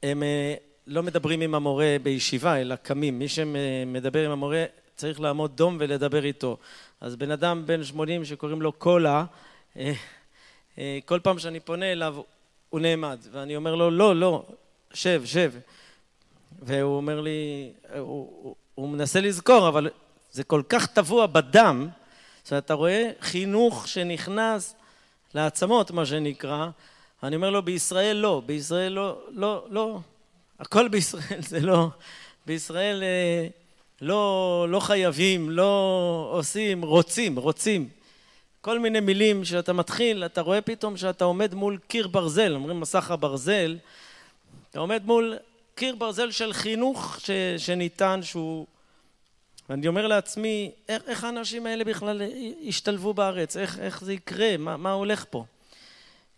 [0.03, 0.23] הם
[0.87, 3.19] לא מדברים עם המורה בישיבה, אלא קמים.
[3.19, 6.57] מי שמדבר עם המורה צריך לעמוד דום ולדבר איתו.
[7.01, 9.25] אז בן אדם בן 80 שקוראים לו קולה,
[11.05, 12.15] כל פעם שאני פונה אליו
[12.69, 14.45] הוא נעמד, ואני אומר לו, לא, לא,
[14.93, 15.53] שב, שב.
[16.61, 19.89] והוא אומר לי, הוא, הוא מנסה לזכור, אבל
[20.31, 21.89] זה כל כך טבוע בדם,
[22.49, 24.75] שאתה רואה חינוך שנכנס
[25.33, 26.67] לעצמות, מה שנקרא,
[27.23, 29.99] אני אומר לו, בישראל לא, בישראל לא, לא, לא,
[30.59, 31.87] הכל בישראל זה לא,
[32.45, 33.47] בישראל אה,
[34.01, 37.89] לא, לא חייבים, לא עושים, רוצים, רוצים.
[38.61, 43.11] כל מיני מילים שאתה מתחיל, אתה רואה פתאום שאתה עומד מול קיר ברזל, אומרים מסך
[43.11, 43.77] הברזל,
[44.69, 45.37] אתה עומד מול
[45.81, 48.65] קיר ברזל של חינוך ש, שניתן, שהוא...
[49.69, 52.21] ואני אומר לעצמי, איך, איך האנשים האלה בכלל
[52.59, 53.57] ישתלבו בארץ?
[53.57, 54.57] איך, איך זה יקרה?
[54.57, 55.45] מה, מה הולך פה?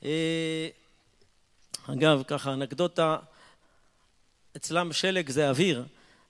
[0.03, 0.67] אה,
[1.87, 3.17] אגב, ככה, אנקדוטה,
[4.55, 5.83] אצלם שלג זה אוויר.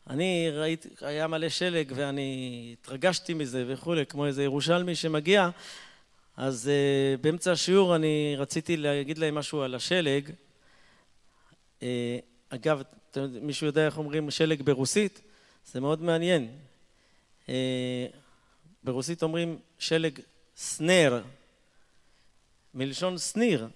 [0.10, 5.49] אני ראיתי, היה מלא שלג ואני התרגשתי מזה וכולי, כמו איזה ירושלמי שמגיע,
[6.38, 10.30] אז uh, באמצע השיעור אני רציתי להגיד להם משהו על השלג.
[11.80, 11.84] Uh,
[12.49, 12.82] אגב,
[13.41, 15.21] מישהו יודע איך אומרים שלג ברוסית?
[15.65, 16.47] זה מאוד מעניין.
[17.45, 17.49] Uh,
[18.84, 20.19] ברוסית אומרים שלג
[20.58, 21.21] סנר,
[22.73, 23.67] מלשון סניר.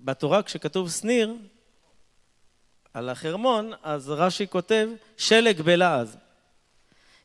[0.00, 1.34] ובתורה כשכתוב סניר,
[2.94, 6.16] על החרמון, אז רש"י כותב שלג בלעז.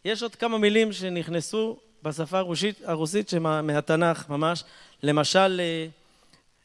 [0.06, 4.64] יש עוד כמה מילים שנכנסו בשפה הרוסית, הרוסית מהתנ"ך ממש,
[5.04, 5.88] למשל אה,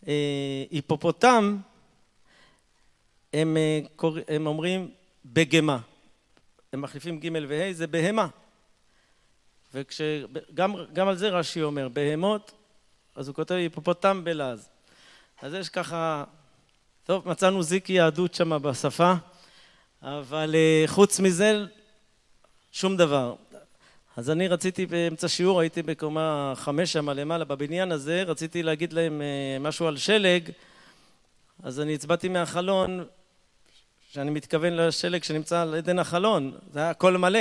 [0.08, 1.58] אה, היפופוטם,
[3.32, 3.80] הם, אה,
[4.28, 4.90] הם אומרים
[5.24, 5.78] בגמה,
[6.72, 8.28] הם מחליפים ג' וה' זה בהמה.
[9.74, 12.52] וגם על זה רש"י אומר, בהמות,
[13.16, 14.68] אז הוא כותב היפופוטם בלעז.
[15.42, 16.24] אז יש ככה
[17.04, 19.14] טוב, מצאנו זיק יהדות שם בשפה,
[20.02, 21.64] אבל אה, חוץ מזה,
[22.72, 23.34] שום דבר.
[24.16, 29.22] אז אני רציתי באמצע שיעור, הייתי בקומה חמש שם למעלה בבניין הזה, רציתי להגיד להם
[29.22, 30.50] אה, משהו על שלג,
[31.62, 33.04] אז אני הצבעתי מהחלון,
[34.12, 37.40] שאני מתכוון לשלג שנמצא על עדן החלון, זה היה הכל מלא.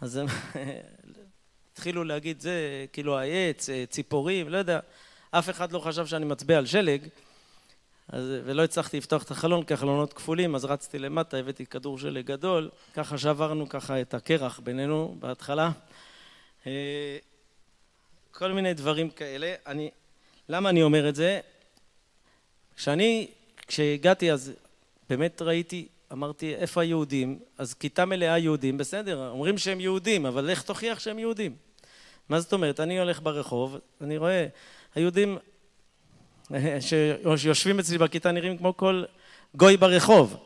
[0.00, 0.26] אז הם
[1.72, 4.80] התחילו להגיד זה, כאילו העץ, אה, ציפורים, לא יודע,
[5.30, 7.08] אף אחד לא חשב שאני מצביע על שלג.
[8.08, 12.26] אז, ולא הצלחתי לפתוח את החלון כי החלונות כפולים, אז רצתי למטה, הבאתי כדור שלג
[12.26, 15.70] גדול, ככה שברנו ככה את הקרח בינינו בהתחלה.
[16.66, 17.16] אה,
[18.30, 19.54] כל מיני דברים כאלה.
[19.66, 19.90] אני,
[20.48, 21.40] למה אני אומר את זה?
[22.76, 23.28] כשאני,
[23.66, 24.52] כשהגעתי אז
[25.08, 27.38] באמת ראיתי, אמרתי, איפה היהודים?
[27.58, 31.56] אז כיתה מלאה יהודים, בסדר, אומרים שהם יהודים, אבל איך תוכיח שהם יהודים?
[32.28, 32.80] מה זאת אומרת?
[32.80, 34.46] אני הולך ברחוב, אני רואה,
[34.94, 35.38] היהודים
[37.36, 39.04] שיושבים אצלי בכיתה נראים כמו כל
[39.54, 40.36] גוי ברחוב.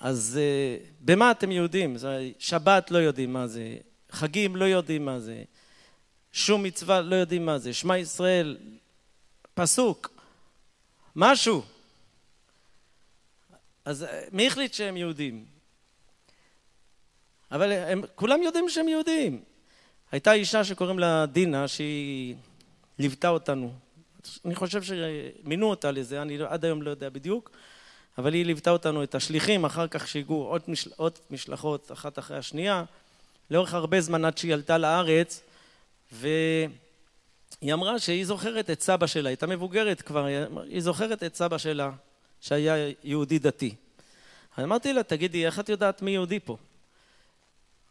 [0.00, 1.96] אז אה, במה אתם יהודים?
[2.38, 3.76] שבת לא יודעים מה זה,
[4.10, 5.42] חגים לא יודעים מה זה,
[6.32, 8.56] שום מצווה לא יודעים מה זה, שמע ישראל,
[9.54, 10.10] פסוק,
[11.16, 11.62] משהו.
[13.86, 15.44] אז אה, מי החליט שהם יהודים?
[17.52, 19.42] אבל הם כולם יודעים שהם יהודים.
[20.12, 22.34] הייתה אישה שקוראים לה דינה שהיא
[22.98, 23.72] ליוותה אותנו
[24.44, 27.50] אני חושב שמינו אותה לזה, אני עד היום לא יודע בדיוק,
[28.18, 32.36] אבל היא ליוותה אותנו, את השליחים, אחר כך שהגיעו עוד, משל, עוד משלחות אחת אחרי
[32.36, 32.84] השנייה,
[33.50, 35.42] לאורך הרבה זמן עד שהיא עלתה לארץ,
[36.12, 36.68] והיא
[37.72, 40.26] אמרה שהיא זוכרת את סבא שלה, הייתה מבוגרת כבר,
[40.68, 41.90] היא זוכרת את סבא שלה,
[42.40, 43.74] שהיה יהודי דתי.
[44.58, 46.56] אמרתי לה, תגידי, איך את יודעת מי יהודי פה?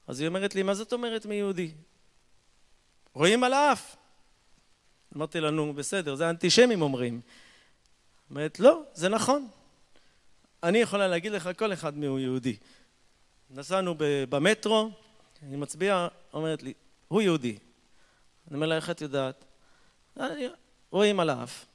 [0.07, 1.71] אז היא אומרת לי, מה זאת אומרת מי יהודי?
[3.13, 3.95] רואים על האף.
[5.15, 7.21] אמרתי לנו, בסדר, זה האנטישמים אומרים.
[8.29, 9.47] אומרת, לא, זה נכון.
[10.63, 12.55] אני יכולה להגיד לך כל אחד מיהו יהודי.
[13.49, 13.95] נסענו
[14.29, 14.91] במטרו,
[15.43, 16.73] אני מצביע, אומרת לי,
[17.07, 17.57] הוא יהודי.
[18.47, 19.45] אני אומר לה, איך את יודעת?
[20.91, 21.65] רואים על האף.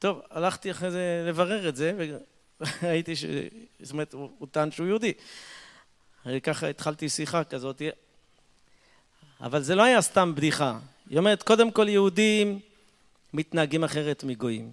[0.00, 1.92] טוב, הלכתי אחרי זה לברר את זה,
[2.82, 3.24] וראיתי ש...
[3.80, 5.12] זאת אומרת, הוא טען שהוא יהודי.
[6.42, 7.82] ככה התחלתי שיחה כזאת.
[9.40, 10.78] אבל זה לא היה סתם בדיחה.
[11.10, 12.60] היא אומרת, קודם כל יהודים
[13.32, 14.72] מתנהגים אחרת מגויים.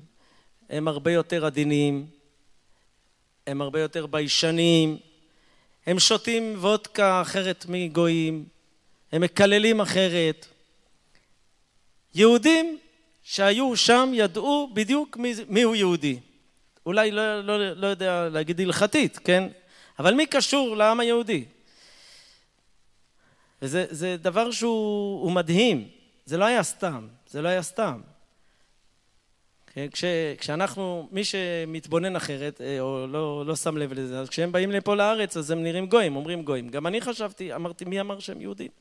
[0.70, 2.08] הם הרבה יותר עדינים,
[3.48, 4.98] הם הרבה יותר ביישנים,
[5.86, 8.46] הם שותים וודקה אחרת מגויים,
[9.12, 10.46] הם מקללים אחרת.
[12.16, 12.80] יהודים
[13.30, 16.20] שהיו שם ידעו בדיוק מי, מי הוא יהודי.
[16.86, 19.50] אולי לא, לא, לא יודע להגיד הלכתית, כן?
[20.00, 21.46] אבל מי קשור לעם היהודי?
[23.62, 25.88] וזה דבר שהוא מדהים,
[26.26, 28.02] זה לא היה סתם, זה לא היה סתם.
[29.74, 30.04] כן, כש,
[30.38, 34.96] כשאנחנו, מי שמתבונן אחרת, אה, או לא, לא שם לב לזה, אז כשהם באים לפה
[34.96, 36.70] לארץ, אז הם נראים גויים, אומרים גויים.
[36.70, 38.72] גם אני חשבתי, אמרתי, מי אמר שהם יהודים?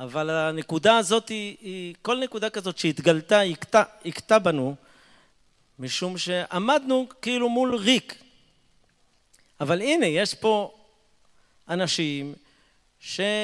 [0.00, 4.74] אבל הנקודה הזאת היא, היא כל נקודה כזאת שהתגלתה, הכתה, הכתה בנו,
[5.78, 8.14] משום שעמדנו כאילו מול ריק.
[9.60, 10.74] אבל הנה, יש פה
[11.68, 12.34] אנשים
[13.00, 13.36] שבאים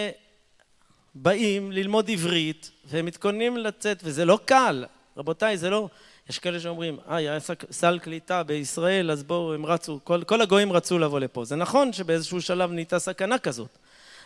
[1.73, 4.85] ללמוד עברית, והם מתכוננים לצאת, וזה לא קל.
[5.17, 5.89] רבותיי, זה לא...
[6.31, 7.39] יש כאלה שאומרים, אה, היה
[7.71, 11.45] סל קליטה בישראל, אז בואו, הם רצו, כל, כל הגויים רצו לבוא לפה.
[11.45, 13.79] זה נכון שבאיזשהו שלב נהייתה סכנה כזאת,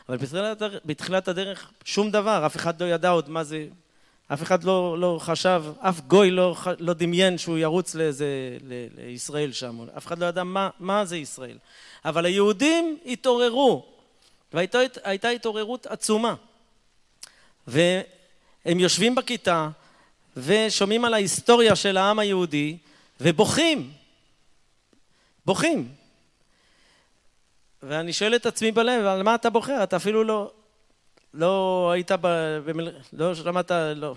[0.09, 3.67] אבל בתחילת, בתחילת הדרך שום דבר, אף אחד לא ידע עוד מה זה,
[4.33, 8.27] אף אחד לא, לא חשב, אף גוי לא, לא דמיין שהוא ירוץ לאיזה,
[8.65, 11.59] ל, לישראל שם, אף אחד לא ידע מה, מה זה ישראל.
[12.05, 13.87] אבל היהודים התעוררו,
[14.53, 16.35] והייתה התעוררות עצומה.
[17.67, 19.69] והם יושבים בכיתה
[20.37, 22.77] ושומעים על ההיסטוריה של העם היהודי
[23.21, 23.93] ובוכים.
[25.47, 25.98] בוכים.
[27.83, 29.83] ואני שואל את עצמי בלב, על מה אתה בוחר?
[29.83, 30.51] אתה אפילו לא,
[31.35, 32.11] לא היית,
[32.65, 32.93] במל...
[33.13, 34.15] לא שמעת, לא,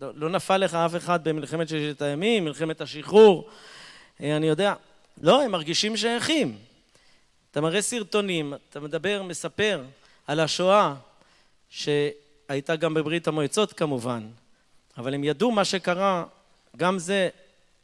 [0.00, 3.48] לא, לא נפל לך אף אחד במלחמת ששת הימים, מלחמת השחרור,
[4.20, 4.74] אה, אני יודע.
[5.22, 6.56] לא, הם מרגישים שייכים.
[7.50, 9.82] אתה מראה סרטונים, אתה מדבר, מספר
[10.26, 10.94] על השואה,
[11.70, 14.26] שהייתה גם בברית המועצות כמובן,
[14.96, 16.24] אבל הם ידעו מה שקרה,
[16.76, 17.28] גם זה,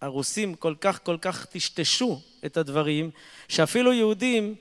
[0.01, 3.11] הרוסים כל כך כל כך טשטשו את הדברים,
[3.49, 4.55] שאפילו יהודים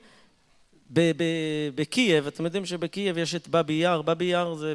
[1.74, 4.74] בקייב, אתם יודעים שבקייב יש את באבי יאר, באבי יאר זה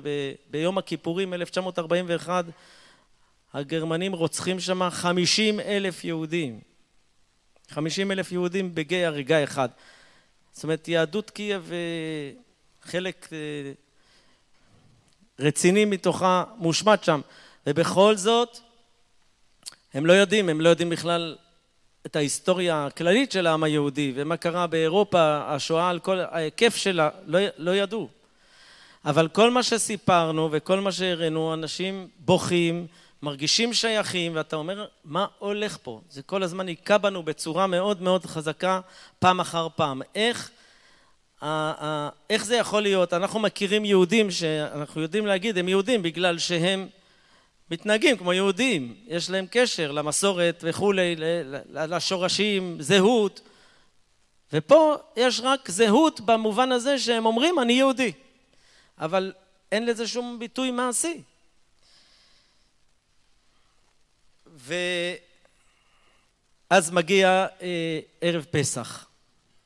[0.50, 2.46] ביום הכיפורים 1941,
[3.54, 6.60] הגרמנים רוצחים שם 50 אלף יהודים.
[7.70, 9.70] 50 אלף יהודים בגיא הריגה אחד.
[10.52, 12.32] זאת אומרת, יהדות קייב, אה,
[12.82, 13.38] חלק אה,
[15.40, 17.22] רציני מתוכה מושמט שם,
[17.68, 18.60] ובכל זאת,
[19.94, 21.36] הם לא יודעים, הם לא יודעים בכלל
[22.06, 27.40] את ההיסטוריה הכללית של העם היהודי ומה קרה באירופה, השואה על כל ההיקף שלה, לא,
[27.58, 28.10] לא ידעו.
[29.06, 32.88] אבל כל מה שסיפרנו וכל מה שהראינו, אנשים בוכים,
[33.22, 36.02] מרגישים שייכים, ואתה אומר, מה הולך פה?
[36.10, 38.80] זה כל הזמן היכה בנו בצורה מאוד מאוד חזקה,
[39.20, 40.02] פעם אחר פעם.
[40.16, 40.52] איך,
[42.30, 43.14] איך זה יכול להיות?
[43.14, 46.88] אנחנו מכירים יהודים שאנחנו יודעים להגיד, הם יהודים בגלל שהם
[47.72, 51.16] מתנהגים כמו יהודים, יש להם קשר למסורת וכולי,
[51.70, 53.42] לשורשים, זהות.
[54.54, 58.12] ופה יש רק זהות במובן הזה שהם אומרים אני יהודי,
[58.98, 59.34] אבל
[59.72, 61.22] אין לזה שום ביטוי מעשי.
[66.72, 69.08] ואז מגיע אה, ערב פסח,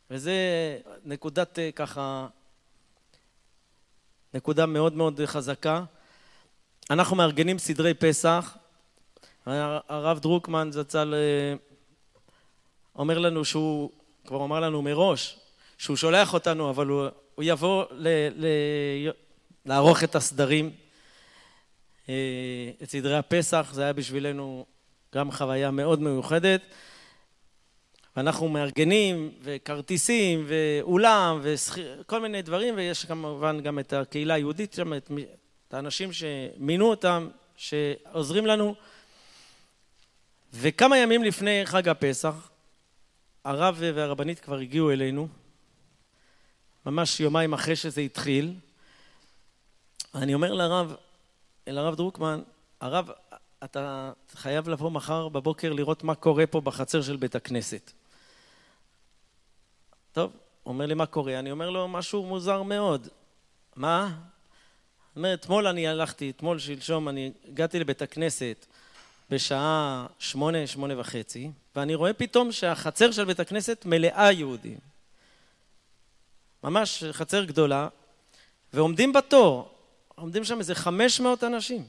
[0.09, 0.33] וזה
[1.05, 2.27] נקודת אה, ככה,
[4.33, 5.83] נקודה מאוד מאוד חזקה.
[6.89, 8.57] אנחנו מארגנים סדרי פסח,
[9.45, 11.55] הרב דרוקמן זצ"ל אה,
[12.95, 13.89] אומר לנו שהוא,
[14.25, 15.39] כבר אמר לנו מראש,
[15.77, 18.45] שהוא שולח אותנו, אבל הוא, הוא יבוא ל, ל,
[19.65, 20.71] לערוך את הסדרים,
[22.83, 24.65] את סדרי הפסח, זה היה בשבילנו
[25.15, 26.61] גם חוויה מאוד מיוחדת.
[28.15, 35.11] ואנחנו מארגנים, וכרטיסים, ואולם, וכל מיני דברים, ויש כמובן גם את הקהילה היהודית שם, את,
[35.69, 38.75] את האנשים שמינו אותם, שעוזרים לנו.
[40.53, 42.49] וכמה ימים לפני חג הפסח,
[43.45, 45.27] הרב והרבנית כבר הגיעו אלינו,
[46.85, 48.53] ממש יומיים אחרי שזה התחיל.
[50.15, 50.95] אני אומר לרב,
[51.67, 52.41] אל הרב דרוקמן,
[52.81, 53.09] הרב,
[53.63, 57.91] אתה חייב לבוא מחר בבוקר לראות מה קורה פה בחצר של בית הכנסת.
[60.11, 60.31] טוב,
[60.65, 63.07] אומר לי מה קורה, אני אומר לו משהו מוזר מאוד.
[63.75, 64.17] מה?
[65.25, 68.65] אתמול אני הלכתי, אתמול, שלשום, אני הגעתי לבית הכנסת
[69.29, 74.77] בשעה שמונה, שמונה וחצי, ואני רואה פתאום שהחצר של בית הכנסת מלאה יהודים.
[76.63, 77.87] ממש חצר גדולה,
[78.73, 79.71] ועומדים בתור,
[80.15, 81.85] עומדים שם איזה חמש מאות אנשים.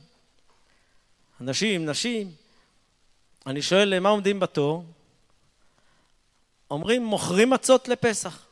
[1.41, 2.33] אנשים, נשים.
[3.47, 4.85] אני שואל, למה עומדים בתור?
[6.71, 8.47] אומרים, מוכרים מצות לפסח.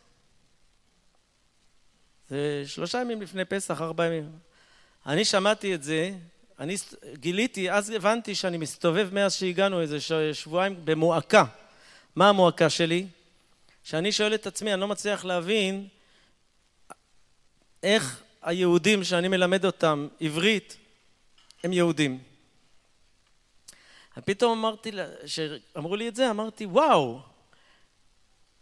[2.29, 4.48] זה שלושה ימים לפני פסח, ארבעה ימים.
[5.09, 6.13] אני שמעתי את זה,
[6.59, 6.77] אני
[7.13, 9.99] גיליתי, אז הבנתי שאני מסתובב מאז שהגענו איזה
[10.33, 11.45] שבועיים במועקה.
[12.17, 13.07] מה המועקה שלי?
[13.85, 15.89] שאני שואל את עצמי, אני לא מצליח להבין
[17.83, 20.77] איך היהודים שאני מלמד אותם עברית,
[21.65, 22.19] הם יהודים.
[24.17, 24.91] ופתאום אמרתי,
[25.25, 27.21] כשאמרו לי את זה, אמרתי, וואו,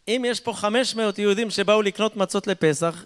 [0.08, 3.04] אם יש פה 500 יהודים שבאו לקנות מצות לפסח,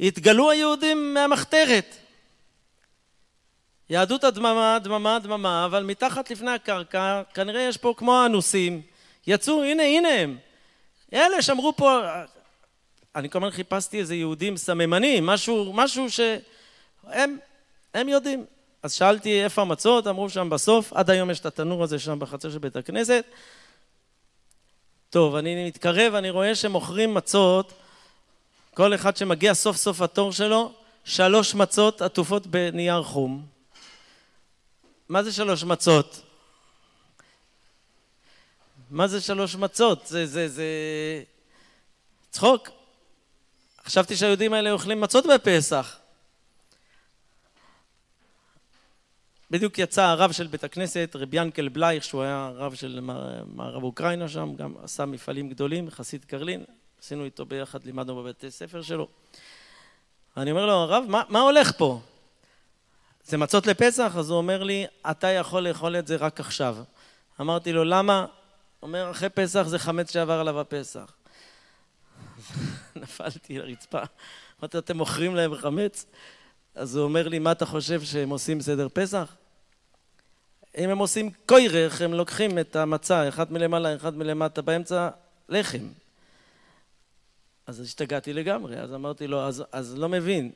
[0.00, 1.96] התגלו היהודים מהמחתרת.
[3.90, 8.82] יהדות הדממה, דממה, דממה, אבל מתחת לפני הקרקע, כנראה יש פה כמו האנוסים.
[9.26, 10.38] יצאו, הנה, הנה הם.
[11.12, 12.00] אלה שאמרו פה,
[13.16, 17.38] אני כל הזמן חיפשתי איזה יהודים סממנים, משהו, משהו שהם
[17.94, 18.44] הם יודעים.
[18.82, 22.50] אז שאלתי איפה המצות, אמרו שם בסוף, עד היום יש את התנור הזה שם בחצר
[22.50, 23.24] של בית הכנסת.
[25.10, 27.72] טוב, אני מתקרב, אני רואה שמוכרים מצות,
[28.74, 30.72] כל אחד שמגיע סוף סוף התור שלו,
[31.04, 33.57] שלוש מצות עטופות בנייר חום.
[35.08, 36.22] מה זה שלוש מצות?
[38.90, 40.06] מה זה שלוש מצות?
[40.06, 40.64] זה, זה, זה...
[42.30, 42.68] צחוק.
[43.84, 45.98] חשבתי שהיהודים האלה אוכלים מצות בפסח.
[49.50, 53.00] בדיוק יצא הרב של בית הכנסת, רב ינקל בלייך, שהוא היה רב של
[53.46, 56.64] מערב אוקראינה שם, גם עשה מפעלים גדולים, חסיד קרלין,
[57.02, 59.08] עשינו איתו ביחד, לימדנו בבתי ספר שלו.
[60.36, 62.00] אני אומר לו, הרב, מה, מה הולך פה?
[63.28, 64.12] זה מצות לפסח?
[64.16, 66.76] אז הוא אומר לי, אתה יכול לאכול את זה רק עכשיו.
[67.40, 68.26] אמרתי לו, למה?
[68.82, 71.12] אומר, אחרי פסח זה חמץ שעבר עליו הפסח.
[72.96, 74.00] נפלתי לרצפה.
[74.60, 76.06] אמרתי, אתם מוכרים להם חמץ?
[76.74, 79.36] אז הוא אומר לי, מה אתה חושב שהם עושים סדר פסח?
[80.78, 85.08] אם הם עושים קוירך, הם לוקחים את המצה, אחד מלמעלה, אחד מלמטה, באמצע
[85.48, 85.88] לחם.
[87.66, 90.52] אז השתגעתי לגמרי, אז אמרתי לו, אז, אז לא מבין.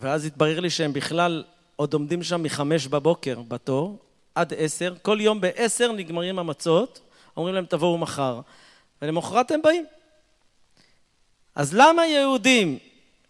[0.00, 1.44] ואז התברר לי שהם בכלל
[1.76, 3.98] עוד עומדים שם מחמש בבוקר בתור,
[4.34, 7.00] עד עשר, כל יום בעשר נגמרים המצות,
[7.36, 8.40] אומרים להם תבואו מחר,
[9.02, 9.84] ולמחרת הם באים.
[11.54, 12.78] אז למה יהודים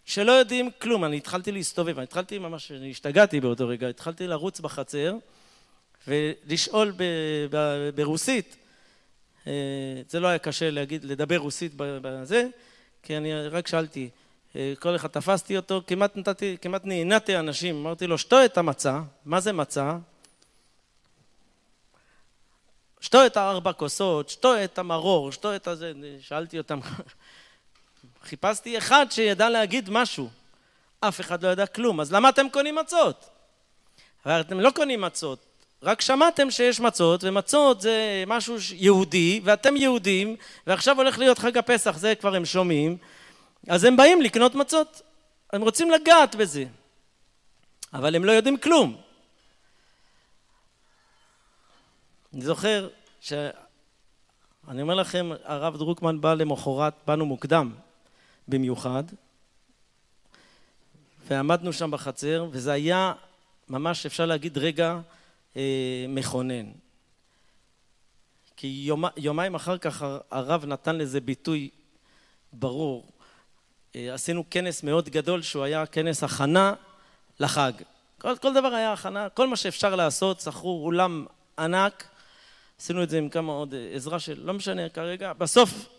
[0.05, 4.59] שלא יודעים כלום, אני התחלתי להסתובב, אני התחלתי ממש, אני השתגעתי באותו רגע, התחלתי לרוץ
[4.59, 5.15] בחצר
[6.07, 7.03] ולשאול ב,
[7.51, 8.55] ב, ברוסית,
[9.47, 9.53] אה,
[10.09, 12.47] זה לא היה קשה להגיד, לדבר רוסית בזה,
[13.03, 14.09] כי אני רק שאלתי,
[14.79, 19.39] כל אחד תפסתי אותו, כמעט נתתי, כמעט נהנתי אנשים, אמרתי לו, שתו את המצה, מה
[19.39, 19.97] זה מצה?
[22.99, 26.79] שתו את הארבע כוסות, שתו את המרור, שתו את הזה, שאלתי אותם,
[28.23, 30.29] חיפשתי אחד שידע להגיד משהו.
[30.99, 33.29] אף אחד לא ידע כלום, אז למה אתם קונים מצות?
[34.25, 35.39] אבל אתם לא קונים מצות,
[35.83, 40.35] רק שמעתם שיש מצות, ומצות זה משהו יהודי, ואתם יהודים,
[40.67, 42.97] ועכשיו הולך להיות חג הפסח, זה כבר הם שומעים,
[43.67, 45.01] אז הם באים לקנות מצות.
[45.53, 46.65] הם רוצים לגעת בזה,
[47.93, 49.01] אבל הם לא יודעים כלום.
[52.33, 52.89] אני זוכר
[53.21, 53.33] ש...
[54.67, 57.73] אני אומר לכם, הרב דרוקמן בא למחרת, באנו מוקדם
[58.47, 59.03] במיוחד,
[61.27, 63.13] ועמדנו שם בחצר, וזה היה
[63.69, 64.99] ממש, אפשר להגיד, רגע
[65.55, 66.71] אה, מכונן.
[68.55, 71.69] כי יומ, יומיים אחר כך הרב נתן לזה ביטוי
[72.53, 73.11] ברור.
[73.95, 76.73] אה, עשינו כנס מאוד גדול שהוא היה כנס הכנה
[77.39, 77.71] לחג.
[78.17, 81.25] כל, כל דבר היה הכנה, כל מה שאפשר לעשות, שכרו אולם
[81.59, 82.07] ענק,
[82.81, 85.89] עשינו את זה עם כמה עוד אה, עזרה של, לא משנה כרגע, בסוף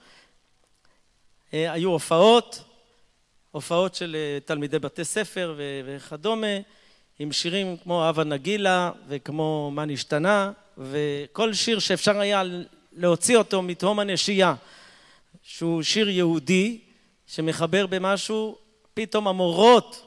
[1.54, 2.64] אה, היו הופעות,
[3.50, 6.56] הופעות של תלמידי בתי ספר וכדומה,
[7.18, 12.42] עם שירים כמו הווה נגילה וכמו מה נשתנה, וכל שיר שאפשר היה
[12.92, 14.54] להוציא אותו מתהום הנשייה,
[15.42, 16.80] שהוא שיר יהודי
[17.34, 18.58] שמחבר במשהו,
[18.94, 20.06] פתאום המורות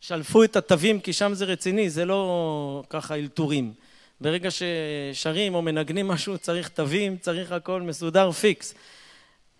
[0.00, 3.72] שלפו את התווים כי שם זה רציני, זה לא ככה אלתורים.
[4.20, 8.74] ברגע ששרים או מנגנים משהו צריך תווים, צריך הכל מסודר פיקס.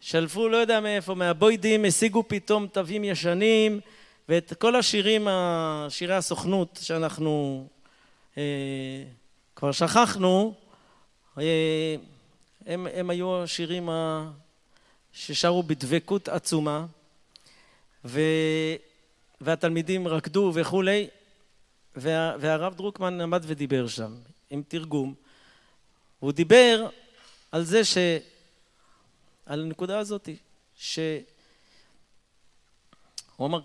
[0.00, 3.80] שלפו לא יודע מאיפה, מהבוידים, השיגו פתאום תווים ישנים,
[4.28, 5.28] ואת כל השירים,
[5.88, 7.66] שירי הסוכנות שאנחנו
[8.38, 8.42] אה,
[9.56, 10.54] כבר שכחנו,
[11.38, 11.96] אה,
[12.66, 13.88] הם, הם היו השירים
[15.12, 16.86] ששרו בדבקות עצומה,
[18.04, 18.20] ו,
[19.40, 21.08] והתלמידים רקדו וכולי,
[21.96, 24.14] וה, והרב דרוקמן עמד ודיבר שם
[24.50, 25.14] עם תרגום.
[26.18, 26.88] הוא דיבר
[27.52, 27.98] על זה ש...
[29.46, 30.28] על הנקודה הזאת,
[30.76, 31.22] שהוא
[33.40, 33.60] אמר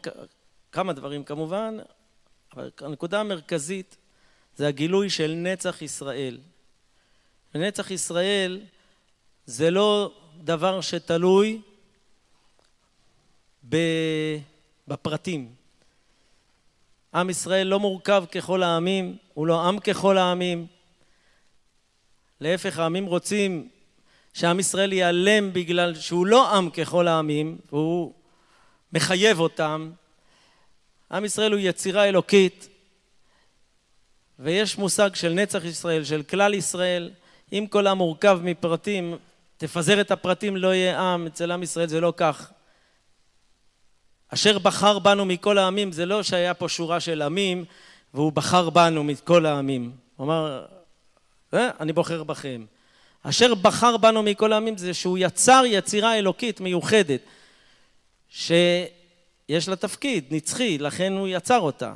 [0.71, 1.77] כמה דברים כמובן,
[2.53, 3.97] אבל הנקודה המרכזית
[4.55, 6.39] זה הגילוי של נצח ישראל.
[7.55, 8.61] ונצח ישראל
[9.45, 11.61] זה לא דבר שתלוי
[14.87, 15.53] בפרטים.
[17.13, 20.67] עם ישראל לא מורכב ככל העמים, הוא לא עם ככל העמים.
[22.41, 23.69] להפך, העמים רוצים
[24.33, 28.13] שעם ישראל ייעלם בגלל שהוא לא עם ככל העמים, והוא
[28.93, 29.91] מחייב אותם.
[31.11, 32.69] עם ישראל הוא יצירה אלוקית,
[34.39, 37.11] ויש מושג של נצח ישראל, של כלל ישראל.
[37.53, 39.17] אם כל עם מורכב מפרטים,
[39.57, 41.27] תפזר את הפרטים, לא יהיה עם.
[41.27, 42.51] אצל עם ישראל זה לא כך.
[44.29, 47.65] אשר בחר בנו מכל העמים, זה לא שהיה פה שורה של עמים,
[48.13, 49.91] והוא בחר בנו מכל העמים.
[50.15, 50.65] הוא אמר,
[51.53, 52.65] אה, אני בוחר בכם.
[53.23, 57.21] אשר בחר בנו מכל העמים זה שהוא יצר יצירה אלוקית מיוחדת
[58.29, 61.93] שיש לה תפקיד נצחי, לכן הוא יצר אותה.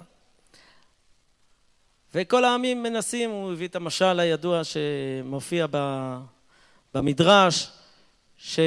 [2.15, 5.65] וכל העמים מנסים, הוא הביא את המשל הידוע שמופיע
[6.93, 7.69] במדרש,
[8.37, 8.65] שעם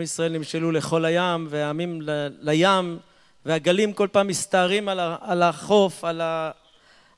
[0.00, 1.98] ישראל נמשלו לכל הים והעמים
[2.40, 2.98] לים
[3.44, 4.88] והגלים כל פעם מסתערים
[5.20, 6.04] על החוף,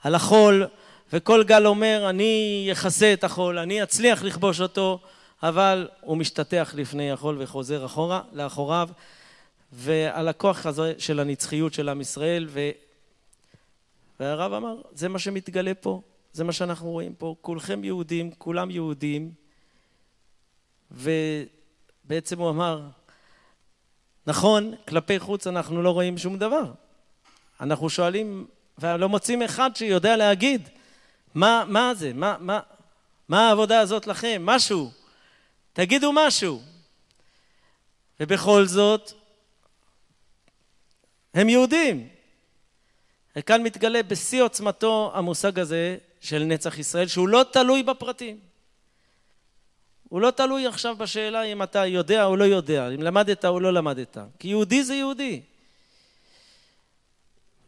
[0.03, 0.67] על החול
[1.13, 5.01] וכל גל אומר, אני אכסה את החול, אני אצליח לכבוש אותו,
[5.43, 8.89] אבל הוא משתטח לפני החול וחוזר אחורה, לאחוריו,
[9.73, 12.71] ועל הכוח הזה של הנצחיות של עם ישראל, ו...
[14.21, 16.01] והרב אמר, זה מה שמתגלה פה,
[16.39, 19.33] זה מה שאנחנו רואים פה, כולכם יהודים, כולם יהודים,
[20.91, 22.83] ובעצם הוא אמר,
[24.27, 26.73] נכון, כלפי חוץ אנחנו לא רואים שום דבר.
[27.61, 28.47] אנחנו שואלים,
[28.79, 30.69] ולא מוצאים אחד שיודע להגיד,
[31.35, 32.61] מה, מה זה, מה, מה,
[33.29, 34.91] מה העבודה הזאת לכם, משהו,
[35.73, 36.63] תגידו משהו.
[38.21, 39.13] ובכל זאת,
[41.35, 42.09] הם יהודים.
[43.37, 48.39] וכאן מתגלה בשיא עוצמתו המושג הזה של נצח ישראל, שהוא לא תלוי בפרטים.
[50.09, 53.73] הוא לא תלוי עכשיו בשאלה אם אתה יודע או לא יודע, אם למדת או לא
[53.73, 54.19] למדת.
[54.39, 55.41] כי יהודי זה יהודי.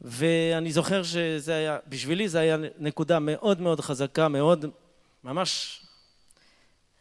[0.01, 4.65] ואני זוכר שזה היה, בשבילי זה היה נקודה מאוד מאוד חזקה, מאוד,
[5.25, 5.81] ממש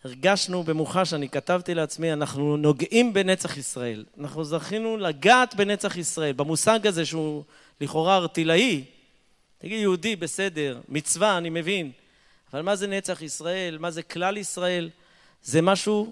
[0.03, 4.05] הרגשנו במוחש, אני כתבתי לעצמי, אנחנו נוגעים בנצח ישראל.
[4.19, 7.43] אנחנו זכינו לגעת בנצח ישראל, במושג הזה שהוא
[7.81, 8.83] לכאורה ארטילאי.
[9.61, 11.91] תגיד, יהודי, בסדר, מצווה, אני מבין,
[12.53, 13.77] אבל מה זה נצח ישראל?
[13.77, 14.89] מה זה כלל ישראל?
[15.43, 16.11] זה משהו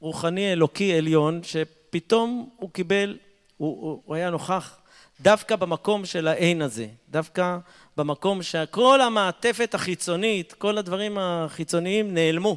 [0.00, 3.18] רוחני, אלוקי, עליון, שפתאום הוא קיבל,
[3.56, 4.78] הוא, הוא, הוא היה נוכח
[5.20, 7.58] דווקא במקום של האין הזה, דווקא
[7.96, 12.56] במקום שכל המעטפת החיצונית, כל הדברים החיצוניים נעלמו.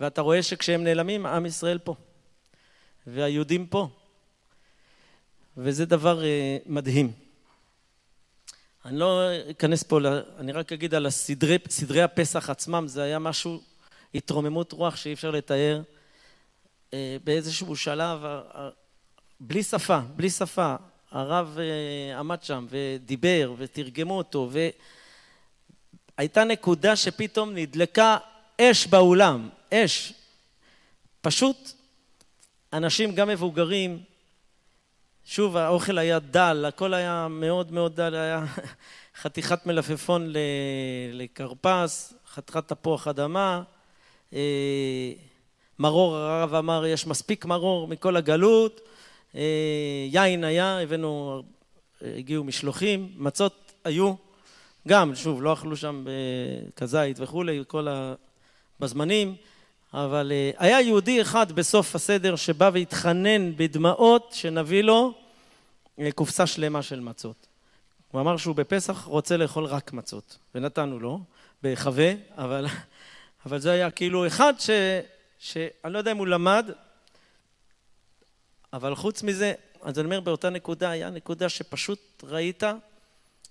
[0.00, 1.94] ואתה רואה שכשהם נעלמים, עם ישראל פה.
[3.06, 3.88] והיהודים פה.
[5.56, 6.24] וזה דבר uh,
[6.66, 7.23] מדהים.
[8.84, 9.20] אני לא
[9.50, 9.98] אכנס פה,
[10.38, 13.60] אני רק אגיד על הסדרי, סדרי הפסח עצמם, זה היה משהו,
[14.14, 15.82] התרוממות רוח שאי אפשר לתאר.
[16.90, 18.18] Uh, באיזשהו שלב,
[19.40, 20.74] בלי שפה, בלי שפה,
[21.10, 24.50] הרב uh, עמד שם ודיבר ותרגמו אותו,
[26.18, 28.16] והייתה נקודה שפתאום נדלקה
[28.60, 30.12] אש באולם, אש.
[31.20, 31.72] פשוט
[32.72, 34.02] אנשים, גם מבוגרים,
[35.26, 38.44] שוב, האוכל היה דל, הכל היה מאוד מאוד דל, היה
[39.20, 40.32] חתיכת מלפפון
[41.12, 43.62] לכרפס, חתיכת תפוח אדמה,
[44.32, 45.12] אה,
[45.78, 48.80] מרור, הרב אמר, יש מספיק מרור מכל הגלות,
[49.34, 51.42] אה, יין היה, הבאנו,
[52.02, 54.14] הגיעו משלוחים, מצות היו,
[54.88, 56.04] גם, שוב, לא אכלו שם
[56.76, 58.14] כזית וכולי, כל ה...
[58.80, 59.34] בזמנים,
[59.94, 65.14] אבל אה, היה יהודי אחד בסוף הסדר שבא והתחנן בדמעות שנביא לו
[65.98, 67.46] אה, קופסה שלמה של מצות.
[68.10, 71.20] הוא אמר שהוא בפסח רוצה לאכול רק מצות, ונתנו לו
[71.62, 72.66] בחווה, אבל,
[73.46, 74.70] אבל זה היה כאילו אחד ש,
[75.38, 76.70] שאני לא יודע אם הוא למד,
[78.72, 82.62] אבל חוץ מזה, אז אני אומר באותה נקודה, היה נקודה שפשוט ראית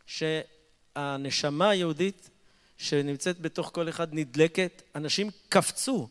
[0.05, 2.29] שהנשמה היהודית
[2.77, 6.07] שנמצאת בתוך כל אחד נדלקת, אנשים קפצו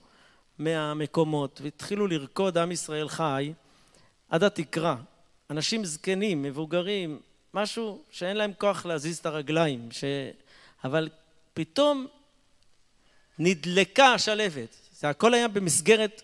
[0.59, 3.53] מהמקומות והתחילו לרקוד עם ישראל חי
[4.28, 4.96] עד התקרה.
[5.50, 7.20] אנשים זקנים, מבוגרים,
[7.55, 10.05] משהו שאין להם כוח להזיז את הרגליים, ש...
[10.84, 11.09] אבל
[11.55, 12.07] פתאום
[13.38, 14.76] נדלקה השלבת.
[14.92, 16.22] זה הכל היה במסגרת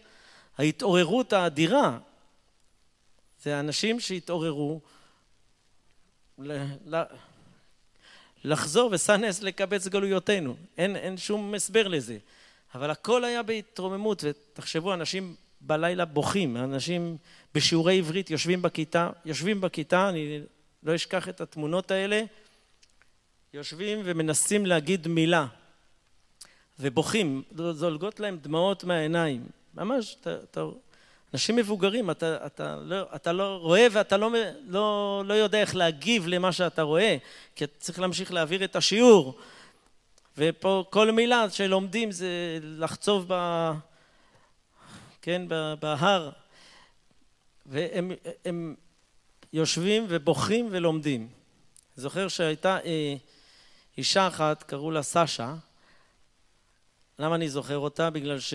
[0.58, 1.98] ההתעוררות האדירה.
[3.42, 4.80] זה אנשים שהתעוררו
[8.44, 10.56] לחזור וסנס לקבץ גלויותינו.
[10.78, 12.18] אין, אין שום הסבר לזה.
[12.78, 17.16] אבל הכל היה בהתרוממות, ותחשבו, אנשים בלילה בוכים, אנשים
[17.54, 20.40] בשיעורי עברית יושבים בכיתה, יושבים בכיתה, אני
[20.82, 22.22] לא אשכח את התמונות האלה,
[23.54, 25.46] יושבים ומנסים להגיד מילה,
[26.80, 29.46] ובוכים, זולגות להם דמעות מהעיניים.
[29.74, 30.64] ממש, אתה, אתה,
[31.34, 34.30] אנשים מבוגרים, אתה, אתה, לא, אתה לא רואה ואתה לא,
[34.66, 37.16] לא, לא יודע איך להגיב למה שאתה רואה,
[37.56, 39.38] כי אתה צריך להמשיך להעביר את השיעור.
[40.41, 43.70] ופה כל מילה שלומדים זה לחצוב ב...
[45.22, 45.43] כן,
[45.80, 46.30] בהר.
[47.66, 48.12] והם
[48.45, 48.74] הם
[49.53, 51.28] יושבים ובוכים ולומדים.
[51.97, 53.14] זוכר שהייתה אה,
[53.99, 55.55] אישה אחת, קראו לה סשה.
[57.18, 58.11] למה אני זוכר אותה?
[58.11, 58.55] בגלל ש...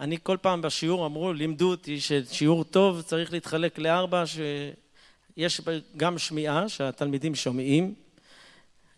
[0.00, 5.60] אני כל פעם בשיעור אמרו, לימדו אותי ששיעור טוב צריך להתחלק לארבע, שיש
[5.96, 7.94] גם שמיעה, שהתלמידים שומעים,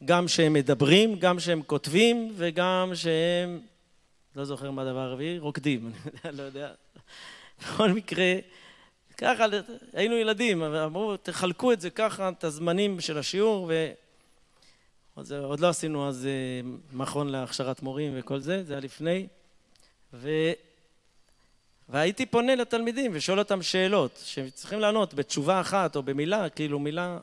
[0.05, 3.61] גם שהם מדברים, גם שהם כותבים, וגם שהם,
[4.37, 5.93] לא זוכר מה הדבר הרביעי, רוקדים,
[6.25, 6.71] אני לא יודע.
[7.61, 8.35] בכל מקרה,
[9.19, 9.45] ככה,
[9.93, 13.91] היינו ילדים, אמרו, תחלקו את זה ככה, את הזמנים של השיעור, ו...
[15.43, 19.27] עוד לא עשינו אז אה, מכון להכשרת מורים וכל זה, זה היה לפני.
[20.15, 20.31] ו...
[21.89, 27.19] והייתי פונה לתלמידים ושואל אותם שאלות שצריכים לענות בתשובה אחת או במילה, כאילו מילה...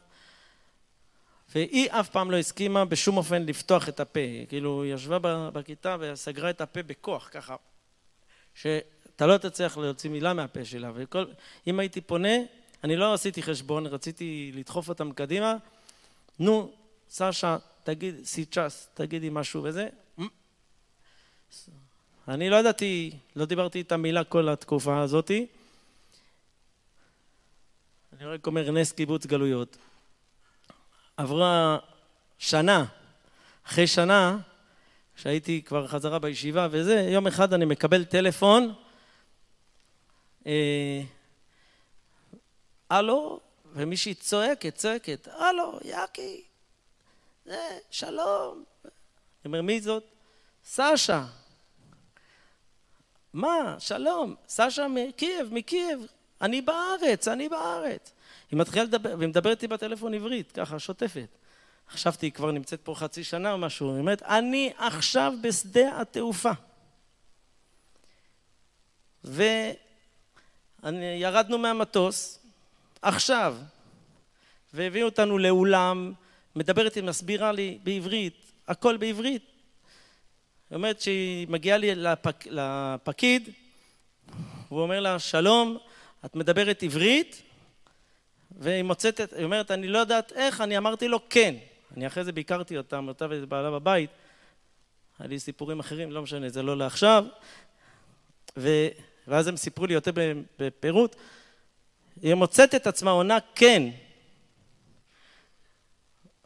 [1.56, 6.50] והיא אף פעם לא הסכימה בשום אופן לפתוח את הפה, כאילו היא ישבה בכיתה וסגרה
[6.50, 7.56] את הפה בכוח ככה,
[8.56, 10.92] שאתה לא תצליח להוציא מילה מהפה שלה,
[11.68, 12.34] ואם הייתי פונה,
[12.84, 15.56] אני לא עשיתי חשבון, רציתי לדחוף אותם קדימה,
[16.40, 16.72] נו,
[17.10, 19.88] סשה, תגיד, סיצ'ס, תגידי משהו וזה.
[22.28, 25.46] אני לא ידעתי, לא דיברתי איתה מילה כל התקופה הזאתי.
[28.14, 29.78] אני רק אומר נס קיבוץ גלויות.
[31.18, 31.78] עברה
[32.38, 32.86] שנה,
[33.66, 34.38] אחרי שנה,
[35.16, 38.74] כשהייתי כבר חזרה בישיבה וזה, יום אחד אני מקבל טלפון,
[40.48, 41.02] אה,
[42.90, 43.40] הלו,
[43.74, 46.44] ומישהי צועקת, צועקת, הלו, יאקי,
[47.46, 48.64] זה, שלום.
[48.84, 48.92] אני
[49.46, 50.04] אומר, מי זאת?
[50.66, 51.26] סשה.
[53.34, 56.08] מה, שלום, סשה מקייב, מקייב,
[56.42, 58.15] אני בארץ, אני בארץ.
[58.52, 61.28] היא מתחילה לדבר, והיא מדברת איתי בטלפון עברית, ככה, שוטפת.
[61.90, 66.52] חשבתי, היא כבר נמצאת פה חצי שנה או משהו, היא אומרת, אני עכשיו בשדה התעופה.
[70.84, 72.40] וירדנו מהמטוס,
[73.02, 73.58] עכשיו,
[74.74, 76.14] והביאו אותנו לאולם,
[76.56, 79.44] מדברת, היא מסבירה לי בעברית, הכל בעברית.
[80.70, 83.50] היא אומרת שהיא מגיעה לי לפק, לפקיד,
[84.70, 85.78] הוא אומר לה, שלום,
[86.26, 87.42] את מדברת עברית?
[88.52, 91.56] והיא מוצאת, היא אומרת, אני לא יודעת איך, אני אמרתי לו כן.
[91.98, 94.10] אני אחרי זה ביקרתי אותם, אותה ואת בעלה בבית.
[95.20, 97.26] היה לי סיפורים אחרים, לא משנה, זה לא לעכשיו.
[98.58, 98.70] ו...
[99.28, 100.12] ואז הם סיפרו לי יותר
[100.60, 101.16] בפירוט.
[102.22, 103.84] היא מוצאת את עצמה עונה כן.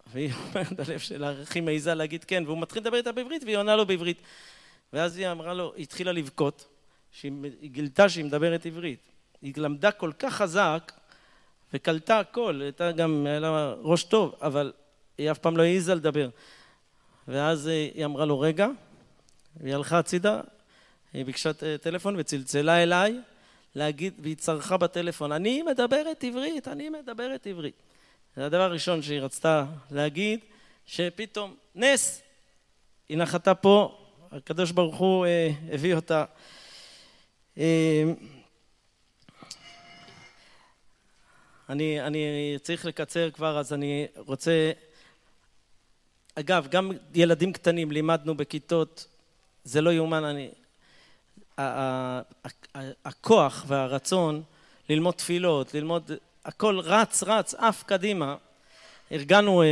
[0.08, 3.76] והיא אומרת, הלב שלה הכי מעיזה להגיד כן, והוא מתחיל לדבר איתה בעברית והיא עונה
[3.76, 4.22] לו בעברית.
[4.94, 6.68] ואז היא אמרה לו, היא התחילה לבכות,
[7.12, 7.32] שהיא
[7.62, 9.00] גילתה שהיא מדברת עברית.
[9.42, 10.92] היא למדה כל כך חזק
[11.74, 14.72] וקלטה הכל, הייתה גם, היה לה ראש טוב, אבל
[15.18, 16.30] היא אף פעם לא העיזה לדבר.
[17.28, 18.68] ואז היא אמרה לו, רגע,
[19.58, 20.42] והיא הלכה הצידה,
[21.14, 21.52] היא ביקשה
[21.82, 23.20] טלפון וצלצלה אליי
[23.76, 27.76] להגיד, והיא צרחה בטלפון, אני מדברת עברית, אני מדברת עברית.
[28.36, 30.40] זה הדבר הראשון שהיא רצתה להגיד,
[30.86, 32.22] שפתאום נס,
[33.10, 33.98] היא נחתה פה,
[34.32, 36.26] הקדוש ברוך הוא אה, הביא אותה.
[37.58, 38.04] אה,
[41.70, 44.72] אני, אני צריך לקצר כבר, אז אני רוצה...
[46.36, 49.08] אגב, גם ילדים קטנים לימדנו בכיתות,
[49.64, 50.50] זה לא יאומן, אני...
[53.06, 54.44] הכוח והרצון
[54.90, 56.12] ללמוד תפילות, ללמוד
[56.46, 58.36] הכל רץ רץ עף קדימה.
[59.12, 59.68] ארגנו אה,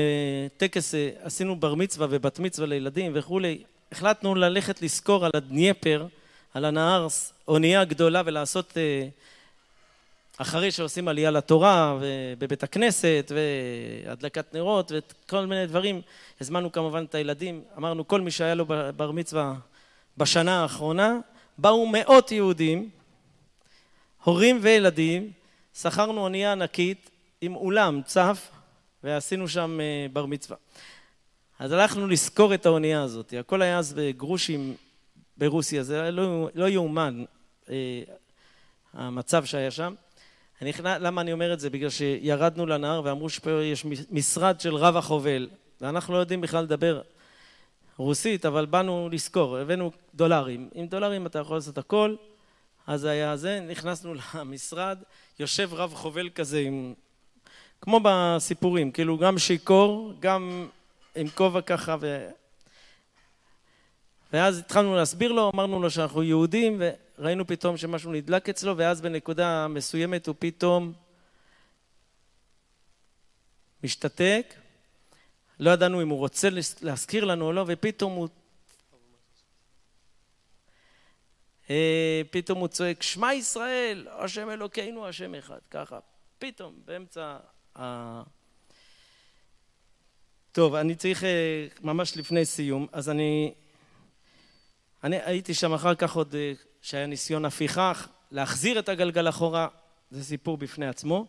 [0.58, 3.64] טקס אה, עשינו בר מצווה ובת מצווה לילדים וכולי.
[3.92, 6.08] החלטנו ללכת לזכור על הדניפר
[6.54, 7.08] על הנהר
[7.48, 9.08] אונייה גדולה ולעשות אה,
[10.38, 13.32] אחרי שעושים עלייה לתורה ובבית הכנסת
[14.06, 16.02] והדלקת נרות וכל מיני דברים
[16.42, 18.66] הזמנו כמובן את הילדים אמרנו כל מי שהיה לו
[18.96, 19.54] בר מצווה
[20.18, 21.20] בשנה האחרונה
[21.58, 22.90] באו מאות יהודים
[24.24, 25.32] הורים וילדים
[25.74, 27.10] שכרנו אונייה ענקית
[27.42, 28.52] עם אולם צף
[29.04, 30.58] ועשינו שם אה, בר מצווה.
[31.60, 34.76] אז הלכנו לזכור את האונייה הזאת, הכל היה אז בגרושים
[35.38, 37.24] ברוסיה, זה לא, לא יאומן
[37.70, 38.02] אה,
[38.94, 39.94] המצב שהיה שם.
[40.62, 41.70] אני, למה אני אומר את זה?
[41.70, 45.50] בגלל שירדנו לנהר ואמרו שפה יש משרד של רב החובל,
[45.82, 47.02] ואנחנו לא יודעים בכלל לדבר
[47.98, 50.70] רוסית, אבל באנו לזכור, הבאנו דולרים.
[50.74, 52.16] עם דולרים אתה יכול לעשות הכל,
[52.88, 54.98] אז היה זה, נכנסנו למשרד,
[55.40, 56.94] יושב רב חובל כזה עם...
[57.82, 60.68] כמו בסיפורים, כאילו גם שיכור, גם
[61.16, 62.28] עם כובע ככה ו...
[64.34, 66.82] ואז התחלנו להסביר לו, אמרנו לו שאנחנו יהודים
[67.18, 70.94] וראינו פתאום שמשהו נדלק אצלו ואז בנקודה מסוימת הוא פתאום
[73.84, 74.54] משתתק,
[75.60, 76.48] לא ידענו אם הוא רוצה
[76.82, 78.28] להזכיר לנו או לא ופתאום הוא
[81.70, 86.00] אה, פתאום הוא צועק, שמע ישראל, השם אלוקינו, השם אחד, ככה,
[86.40, 87.38] פתאום, באמצע
[87.80, 88.22] ה...
[90.52, 93.54] טוב, אני צריך אה, ממש לפני סיום, אז אני...
[95.04, 96.54] אני הייתי שם אחר כך עוד, אה,
[96.88, 99.68] שהיה ניסיון הפיכך, להחזיר את הגלגל אחורה,
[100.12, 101.26] זה סיפור בפני עצמו.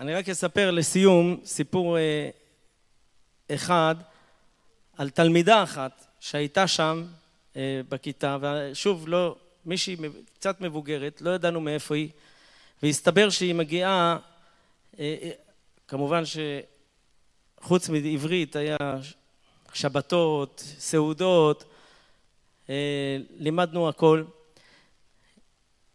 [0.00, 1.96] אני רק אספר לסיום סיפור
[3.54, 3.94] אחד
[4.96, 7.04] על תלמידה אחת שהייתה שם
[7.56, 9.96] אה, בכיתה, ושוב, לא, מישהי
[10.34, 12.08] קצת מבוגרת, לא ידענו מאיפה היא,
[12.82, 14.18] והסתבר שהיא מגיעה,
[14.98, 15.30] אה, אה,
[15.88, 16.22] כמובן
[17.60, 18.76] שחוץ מעברית היה
[19.72, 21.64] שבתות, סעודות,
[23.38, 24.24] לימדנו הכל,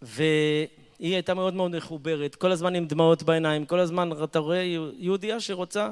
[0.01, 0.67] והיא
[0.99, 4.63] היא הייתה מאוד מאוד מחוברת, כל הזמן עם דמעות בעיניים, כל הזמן אתה רואה
[4.97, 5.89] יהודייה שרוצה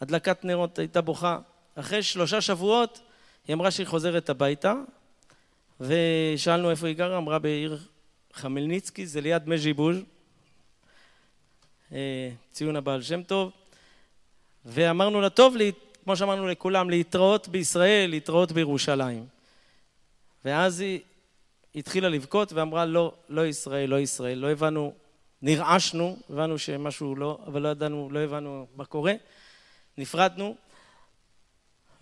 [0.00, 1.38] הדלקת נרות, הייתה בוכה.
[1.74, 3.00] אחרי שלושה שבועות
[3.48, 4.74] היא אמרה שהיא חוזרת הביתה,
[5.80, 7.78] ושאלנו איפה היא גרה, אמרה בעיר
[8.32, 9.96] חמלניצקי, זה ליד מז'יבוז',
[11.92, 13.52] אה, ציון הבעל שם טוב,
[14.64, 15.56] ואמרנו לה, טוב,
[16.04, 19.26] כמו שאמרנו לכולם, להתראות בישראל, להתראות בירושלים.
[20.44, 21.00] ואז היא
[21.74, 24.94] התחילה לבכות ואמרה, לא, לא ישראל, לא ישראל, לא הבנו,
[25.42, 29.12] נרעשנו, הבנו שמשהו לא, אבל לא ידענו, לא הבנו מה קורה,
[29.98, 30.56] נפרדנו,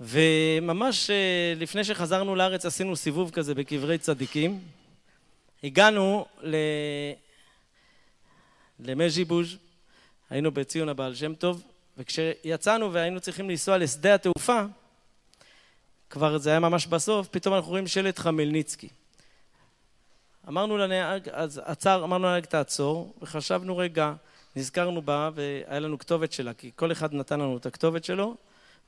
[0.00, 4.60] וממש אה, לפני שחזרנו לארץ עשינו סיבוב כזה בקברי צדיקים.
[5.64, 6.56] הגענו ל...
[8.80, 9.56] למז'יבוז',
[10.30, 11.62] היינו בציון הבעל שם טוב,
[11.98, 14.62] וכשיצאנו והיינו צריכים לנסוע לשדה התעופה,
[16.10, 18.88] כבר זה היה ממש בסוף, פתאום אנחנו רואים שלט חמלניצקי.
[20.48, 24.12] אמרנו לנהג, אז עצר, אמרנו לנהג תעצור, וחשבנו רגע,
[24.56, 28.36] נזכרנו בה, והיה לנו כתובת שלה, כי כל אחד נתן לנו את הכתובת שלו,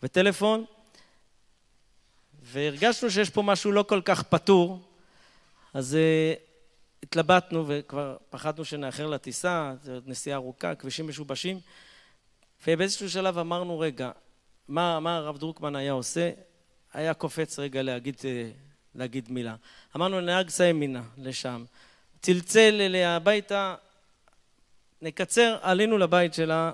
[0.03, 0.65] וטלפון,
[2.43, 4.81] והרגשנו שיש פה משהו לא כל כך פתור,
[5.75, 6.41] אז uh,
[7.03, 11.61] התלבטנו וכבר פחדנו שנאחר לטיסה, זו נסיעה ארוכה, כבישים משובשים,
[12.67, 14.11] ובאיזשהו שלב אמרנו, רגע,
[14.69, 16.31] מה, מה הרב דרוקמן היה עושה?
[16.93, 18.51] היה קופץ רגע להגיד, אה,
[18.95, 19.55] להגיד מילה.
[19.97, 21.65] אמרנו, נהג סע ימינה לשם.
[22.23, 23.75] צלצל אליה הביתה,
[25.03, 26.73] נקצר, עלינו לבית שלה,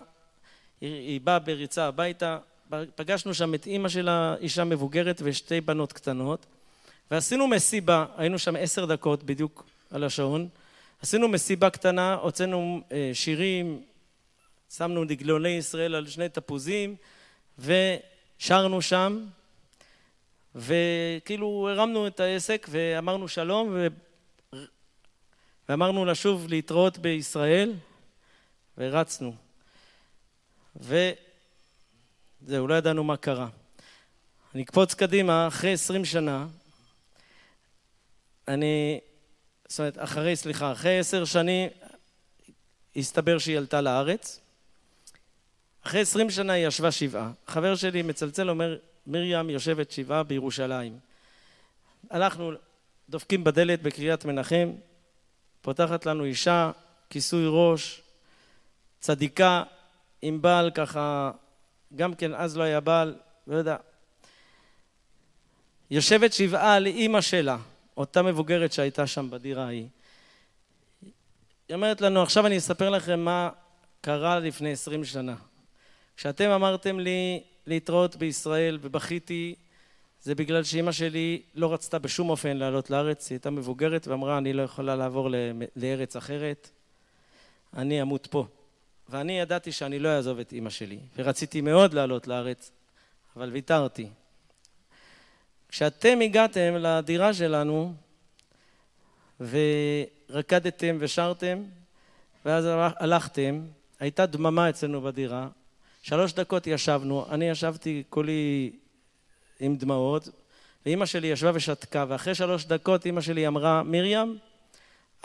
[0.80, 2.38] היא, היא באה בריצה הביתה,
[2.94, 6.46] פגשנו שם את אימא שלה, אישה מבוגרת ושתי בנות קטנות,
[7.10, 10.48] ועשינו מסיבה, היינו שם עשר דקות בדיוק על השעון,
[11.02, 13.82] עשינו מסיבה קטנה, הוצאנו אה, שירים,
[14.70, 16.96] שמנו דגלולי ישראל על שני תפוזים
[17.58, 19.26] ושרנו שם
[20.54, 23.86] וכאילו הרמנו את העסק ואמרנו שלום ו...
[25.68, 27.72] ואמרנו לשוב להתראות בישראל
[28.78, 29.34] ורצנו.
[30.80, 31.10] ו...
[32.46, 33.48] זהו, לא ידענו מה קרה.
[34.54, 36.46] אני אקפוץ קדימה, אחרי עשרים שנה,
[38.48, 39.00] אני,
[39.68, 41.70] זאת אומרת, אחרי, סליחה, אחרי עשר שנים
[42.96, 44.40] הסתבר שהיא עלתה לארץ.
[45.86, 47.30] אחרי עשרים שנה היא ישבה שבעה.
[47.46, 48.76] חבר שלי מצלצל, אומר,
[49.06, 50.98] מרים יושבת שבעה בירושלים.
[52.10, 52.52] הלכנו,
[53.08, 54.72] דופקים בדלת בקריית מנחם,
[55.62, 56.70] פותחת לנו אישה,
[57.10, 58.02] כיסוי ראש,
[59.00, 59.62] צדיקה,
[60.22, 61.30] עם בעל ככה
[61.96, 63.14] גם כן אז לא היה בעל,
[63.46, 63.76] לא יודע.
[65.90, 67.56] יושבת שבעה על אימא שלה,
[67.96, 69.86] אותה מבוגרת שהייתה שם בדירה ההיא.
[71.68, 73.50] היא אומרת לנו, עכשיו אני אספר לכם מה
[74.00, 75.34] קרה לפני עשרים שנה.
[76.16, 79.54] כשאתם אמרתם לי להתראות בישראל ובכיתי,
[80.22, 84.52] זה בגלל שאימא שלי לא רצתה בשום אופן לעלות לארץ, היא הייתה מבוגרת ואמרה, אני
[84.52, 85.30] לא יכולה לעבור
[85.76, 86.70] לארץ אחרת,
[87.76, 88.46] אני אמות פה.
[89.08, 92.70] ואני ידעתי שאני לא אעזוב את אימא שלי, ורציתי מאוד לעלות לארץ,
[93.36, 94.08] אבל ויתרתי.
[95.68, 97.94] כשאתם הגעתם לדירה שלנו,
[99.40, 101.62] ורקדתם ושרתם,
[102.44, 103.60] ואז הלכתם,
[104.00, 105.48] הייתה דממה אצלנו בדירה,
[106.08, 108.72] שלוש דקות ישבנו, אני ישבתי כולי
[109.60, 110.28] עם דמעות,
[110.86, 114.38] ואימא שלי ישבה ושתקה, ואחרי שלוש דקות אימא שלי אמרה, מרים,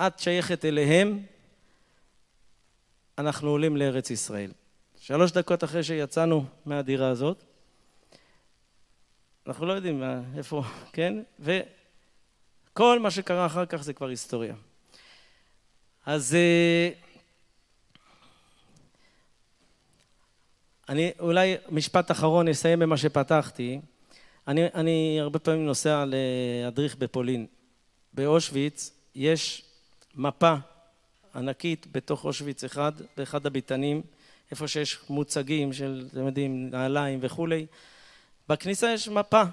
[0.02, 1.24] את שייכת אליהם,
[3.18, 4.52] אנחנו עולים לארץ ישראל.
[5.00, 7.44] שלוש דקות אחרי שיצאנו מהדירה הזאת,
[9.48, 10.04] אנחנו לא יודעים
[10.38, 10.64] איפה,
[10.94, 11.14] כן?
[11.40, 14.56] וכל מה שקרה אחר כך זה כבר היסטוריה.
[16.06, 16.38] אז
[20.92, 23.80] אני אולי משפט אחרון אסיים במה שפתחתי.
[24.48, 27.46] אני, אני הרבה פעמים נוסע להדריך בפולין.
[28.14, 29.64] באושוויץ יש
[30.16, 30.54] מפה
[31.36, 34.02] ענקית בתוך אושוויץ אחד, באחד הביתנים,
[34.52, 37.66] איפה שיש מוצגים של, אתם יודעים, נעליים וכולי.
[38.50, 39.44] בכניסה יש מפה.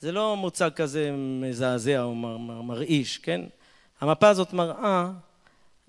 [0.00, 2.14] זה לא מוצג כזה מזעזע או
[2.64, 3.40] מרעיש, כן?
[4.00, 5.10] המפה הזאת מראה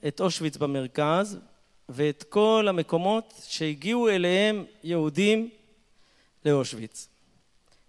[0.07, 1.39] את אושוויץ במרכז
[1.89, 5.49] ואת כל המקומות שהגיעו אליהם יהודים
[6.45, 7.07] לאושוויץ.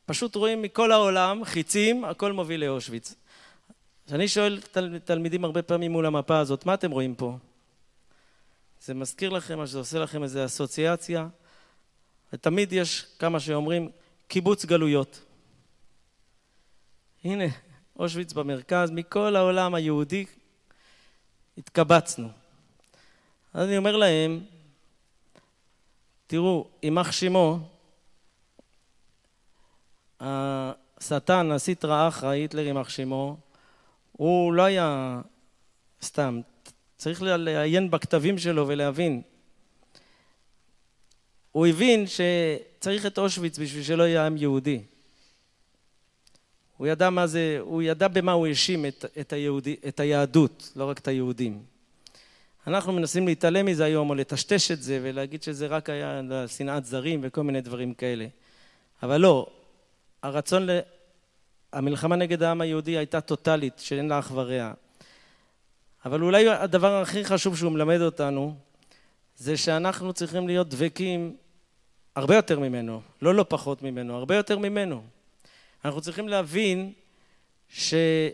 [0.06, 3.14] פשוט רואים מכל העולם חיצים, הכל מוביל לאושוויץ.
[4.06, 7.38] כשאני שואל תל, תלמידים הרבה פעמים מול המפה הזאת, מה אתם רואים פה?
[8.84, 11.28] זה מזכיר לכם, מה שזה עושה לכם איזו אסוציאציה,
[12.32, 13.90] ותמיד יש כמה שאומרים
[14.28, 15.20] קיבוץ גלויות.
[17.24, 17.44] הנה,
[17.98, 20.24] אושוויץ במרכז, מכל העולם היהודי
[21.58, 22.28] התקבצנו.
[23.56, 24.40] אז אני אומר להם,
[26.26, 27.58] תראו, יימח שמו,
[30.20, 33.36] השטן, הסיטרא אחרא, היטלר יימח שמו,
[34.12, 35.20] הוא לא היה
[36.02, 36.40] סתם
[36.96, 39.22] צריך לעיין בכתבים שלו ולהבין.
[41.52, 44.82] הוא הבין שצריך את אושוויץ בשביל שלא יהיה עם יהודי.
[46.76, 49.32] הוא ידע מה זה, הוא ידע במה הוא האשים את, את,
[49.88, 51.75] את היהדות, לא רק את היהודים.
[52.66, 57.20] אנחנו מנסים להתעלם מזה היום או לטשטש את זה ולהגיד שזה רק היה שנאת זרים
[57.22, 58.26] וכל מיני דברים כאלה.
[59.02, 59.46] אבל לא,
[60.22, 60.78] הרצון, ל...
[61.72, 64.72] המלחמה נגד העם היהודי הייתה טוטאלית, שאין לה אח ורע.
[66.04, 68.54] אבל אולי הדבר הכי חשוב שהוא מלמד אותנו,
[69.36, 71.36] זה שאנחנו צריכים להיות דבקים
[72.14, 75.02] הרבה יותר ממנו, לא לא פחות ממנו, הרבה יותר ממנו.
[75.84, 76.92] אנחנו צריכים להבין
[77.68, 78.32] שאין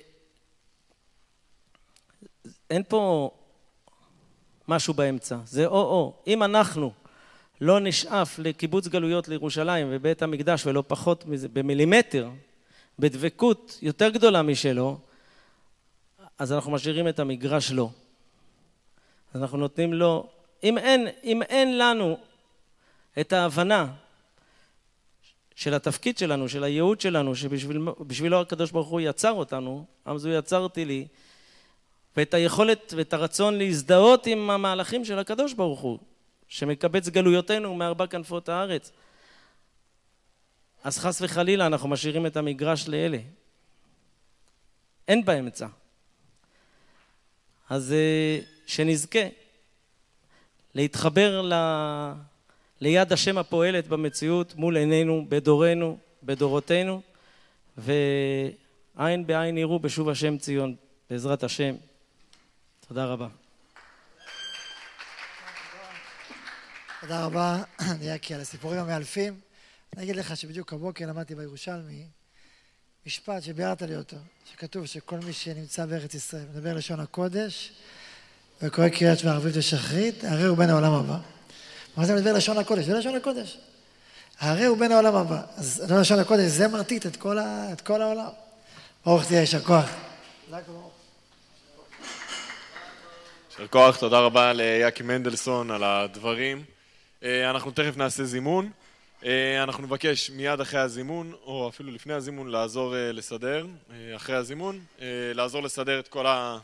[2.88, 3.30] פה
[4.68, 6.14] משהו באמצע, זה או-או.
[6.26, 6.92] אם אנחנו
[7.60, 12.30] לא נשאף לקיבוץ גלויות לירושלים ובית המקדש ולא פחות מזה, במילימטר,
[12.98, 14.98] בדבקות יותר גדולה משלו,
[16.38, 17.90] אז אנחנו משאירים את המגרש לו.
[19.34, 20.28] אז אנחנו נותנים לו,
[20.64, 22.16] אם אין, אם אין לנו
[23.20, 23.86] את ההבנה
[25.54, 30.58] של התפקיד שלנו, של הייעוד שלנו, שבשבילו הקדוש ברוך הוא יצר אותנו, אז הוא יצר
[30.58, 31.06] אותי לי,
[32.16, 35.98] ואת היכולת ואת הרצון להזדהות עם המהלכים של הקדוש ברוך הוא,
[36.48, 38.92] שמקבץ גלויותינו מארבע כנפות הארץ.
[40.84, 43.18] אז חס וחלילה אנחנו משאירים את המגרש לאלה.
[45.08, 45.66] אין באמצע.
[47.70, 49.24] אז אה, שנזכה
[50.74, 51.52] להתחבר ל...
[52.80, 57.02] ליד השם הפועלת במציאות מול עינינו, בדורנו, בדורותינו,
[57.78, 60.74] ועין בעין יראו בשוב השם ציון,
[61.10, 61.74] בעזרת השם.
[62.88, 63.28] תודה רבה.
[67.00, 67.62] תודה רבה,
[68.02, 69.40] יקי, על הסיפורים המאלפים.
[69.96, 72.06] אני אגיד לך שבדיוק הבוקר למדתי בירושלמי
[73.06, 74.16] משפט שביארת לי אותו,
[74.52, 77.72] שכתוב שכל מי שנמצא בארץ ישראל מדבר לשון הקודש
[78.62, 81.18] וקורא קריאת שמע ערבית ושחרית, הרי הוא בן העולם הבא.
[81.96, 82.84] מה זה מדבר לשון הקודש?
[82.84, 83.58] זה לשון הקודש.
[84.38, 85.42] הרי הוא בן העולם הבא.
[85.56, 87.72] אז לא לשון הקודש, זה מרטיט את כל, ה...
[87.72, 88.30] את כל העולם.
[89.04, 89.90] ברוך תהיה, יישר כוח.
[93.62, 96.64] יישר כוח, תודה רבה ליאקי מנדלסון על הדברים.
[97.22, 98.70] אה, אנחנו תכף נעשה זימון.
[99.24, 103.66] אה, אנחנו נבקש מיד אחרי הזימון, או אפילו לפני הזימון, לעזור אה, לסדר,
[104.16, 104.80] אחרי הזימון,
[105.34, 106.58] לעזור לסדר את כל ה...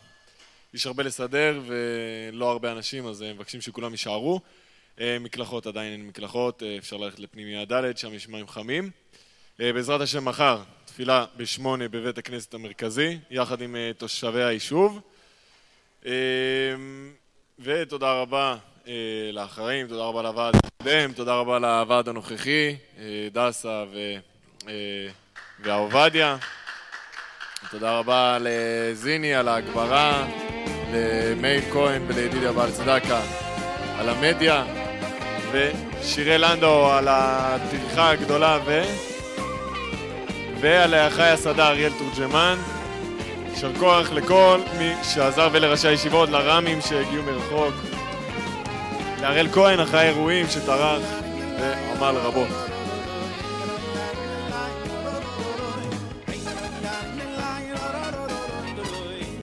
[0.74, 4.40] יש הרבה לסדר ולא הרבה אנשים, אז מבקשים שכולם יישארו.
[5.00, 8.90] מקלחות, עדיין אין מקלחות, אפשר ללכת לפנימיה ד', שם יש מים חמים.
[9.58, 15.00] בעזרת השם מחר, תפילה בשמונה בבית הכנסת המרכזי, יחד עם תושבי היישוב.
[17.58, 18.56] ותודה רבה
[18.88, 18.92] אה,
[19.32, 23.84] לאחרים, תודה רבה לוועד הקודם, תודה רבה לוועד הנוכחי, אה, דסה
[24.68, 25.08] אה,
[25.60, 26.36] והעובדיה.
[27.70, 30.26] תודה רבה לזיני על ההגברה,
[30.92, 33.20] למאיר כהן ולידידיה בעל צדקה
[33.98, 34.64] על המדיה,
[35.52, 38.82] ושירי לנדו על הטרחה הגדולה ו...
[40.60, 42.77] ועל אחי הסדה אריאל תורג'מן.
[43.50, 47.74] יישר כוח לכל מי שעזר ולראשי הישיבות, לר"מים שהגיעו מרחוק.
[49.20, 51.02] להראל כהן אחרי האירועים שטרח
[51.60, 52.77] ועמל רבות.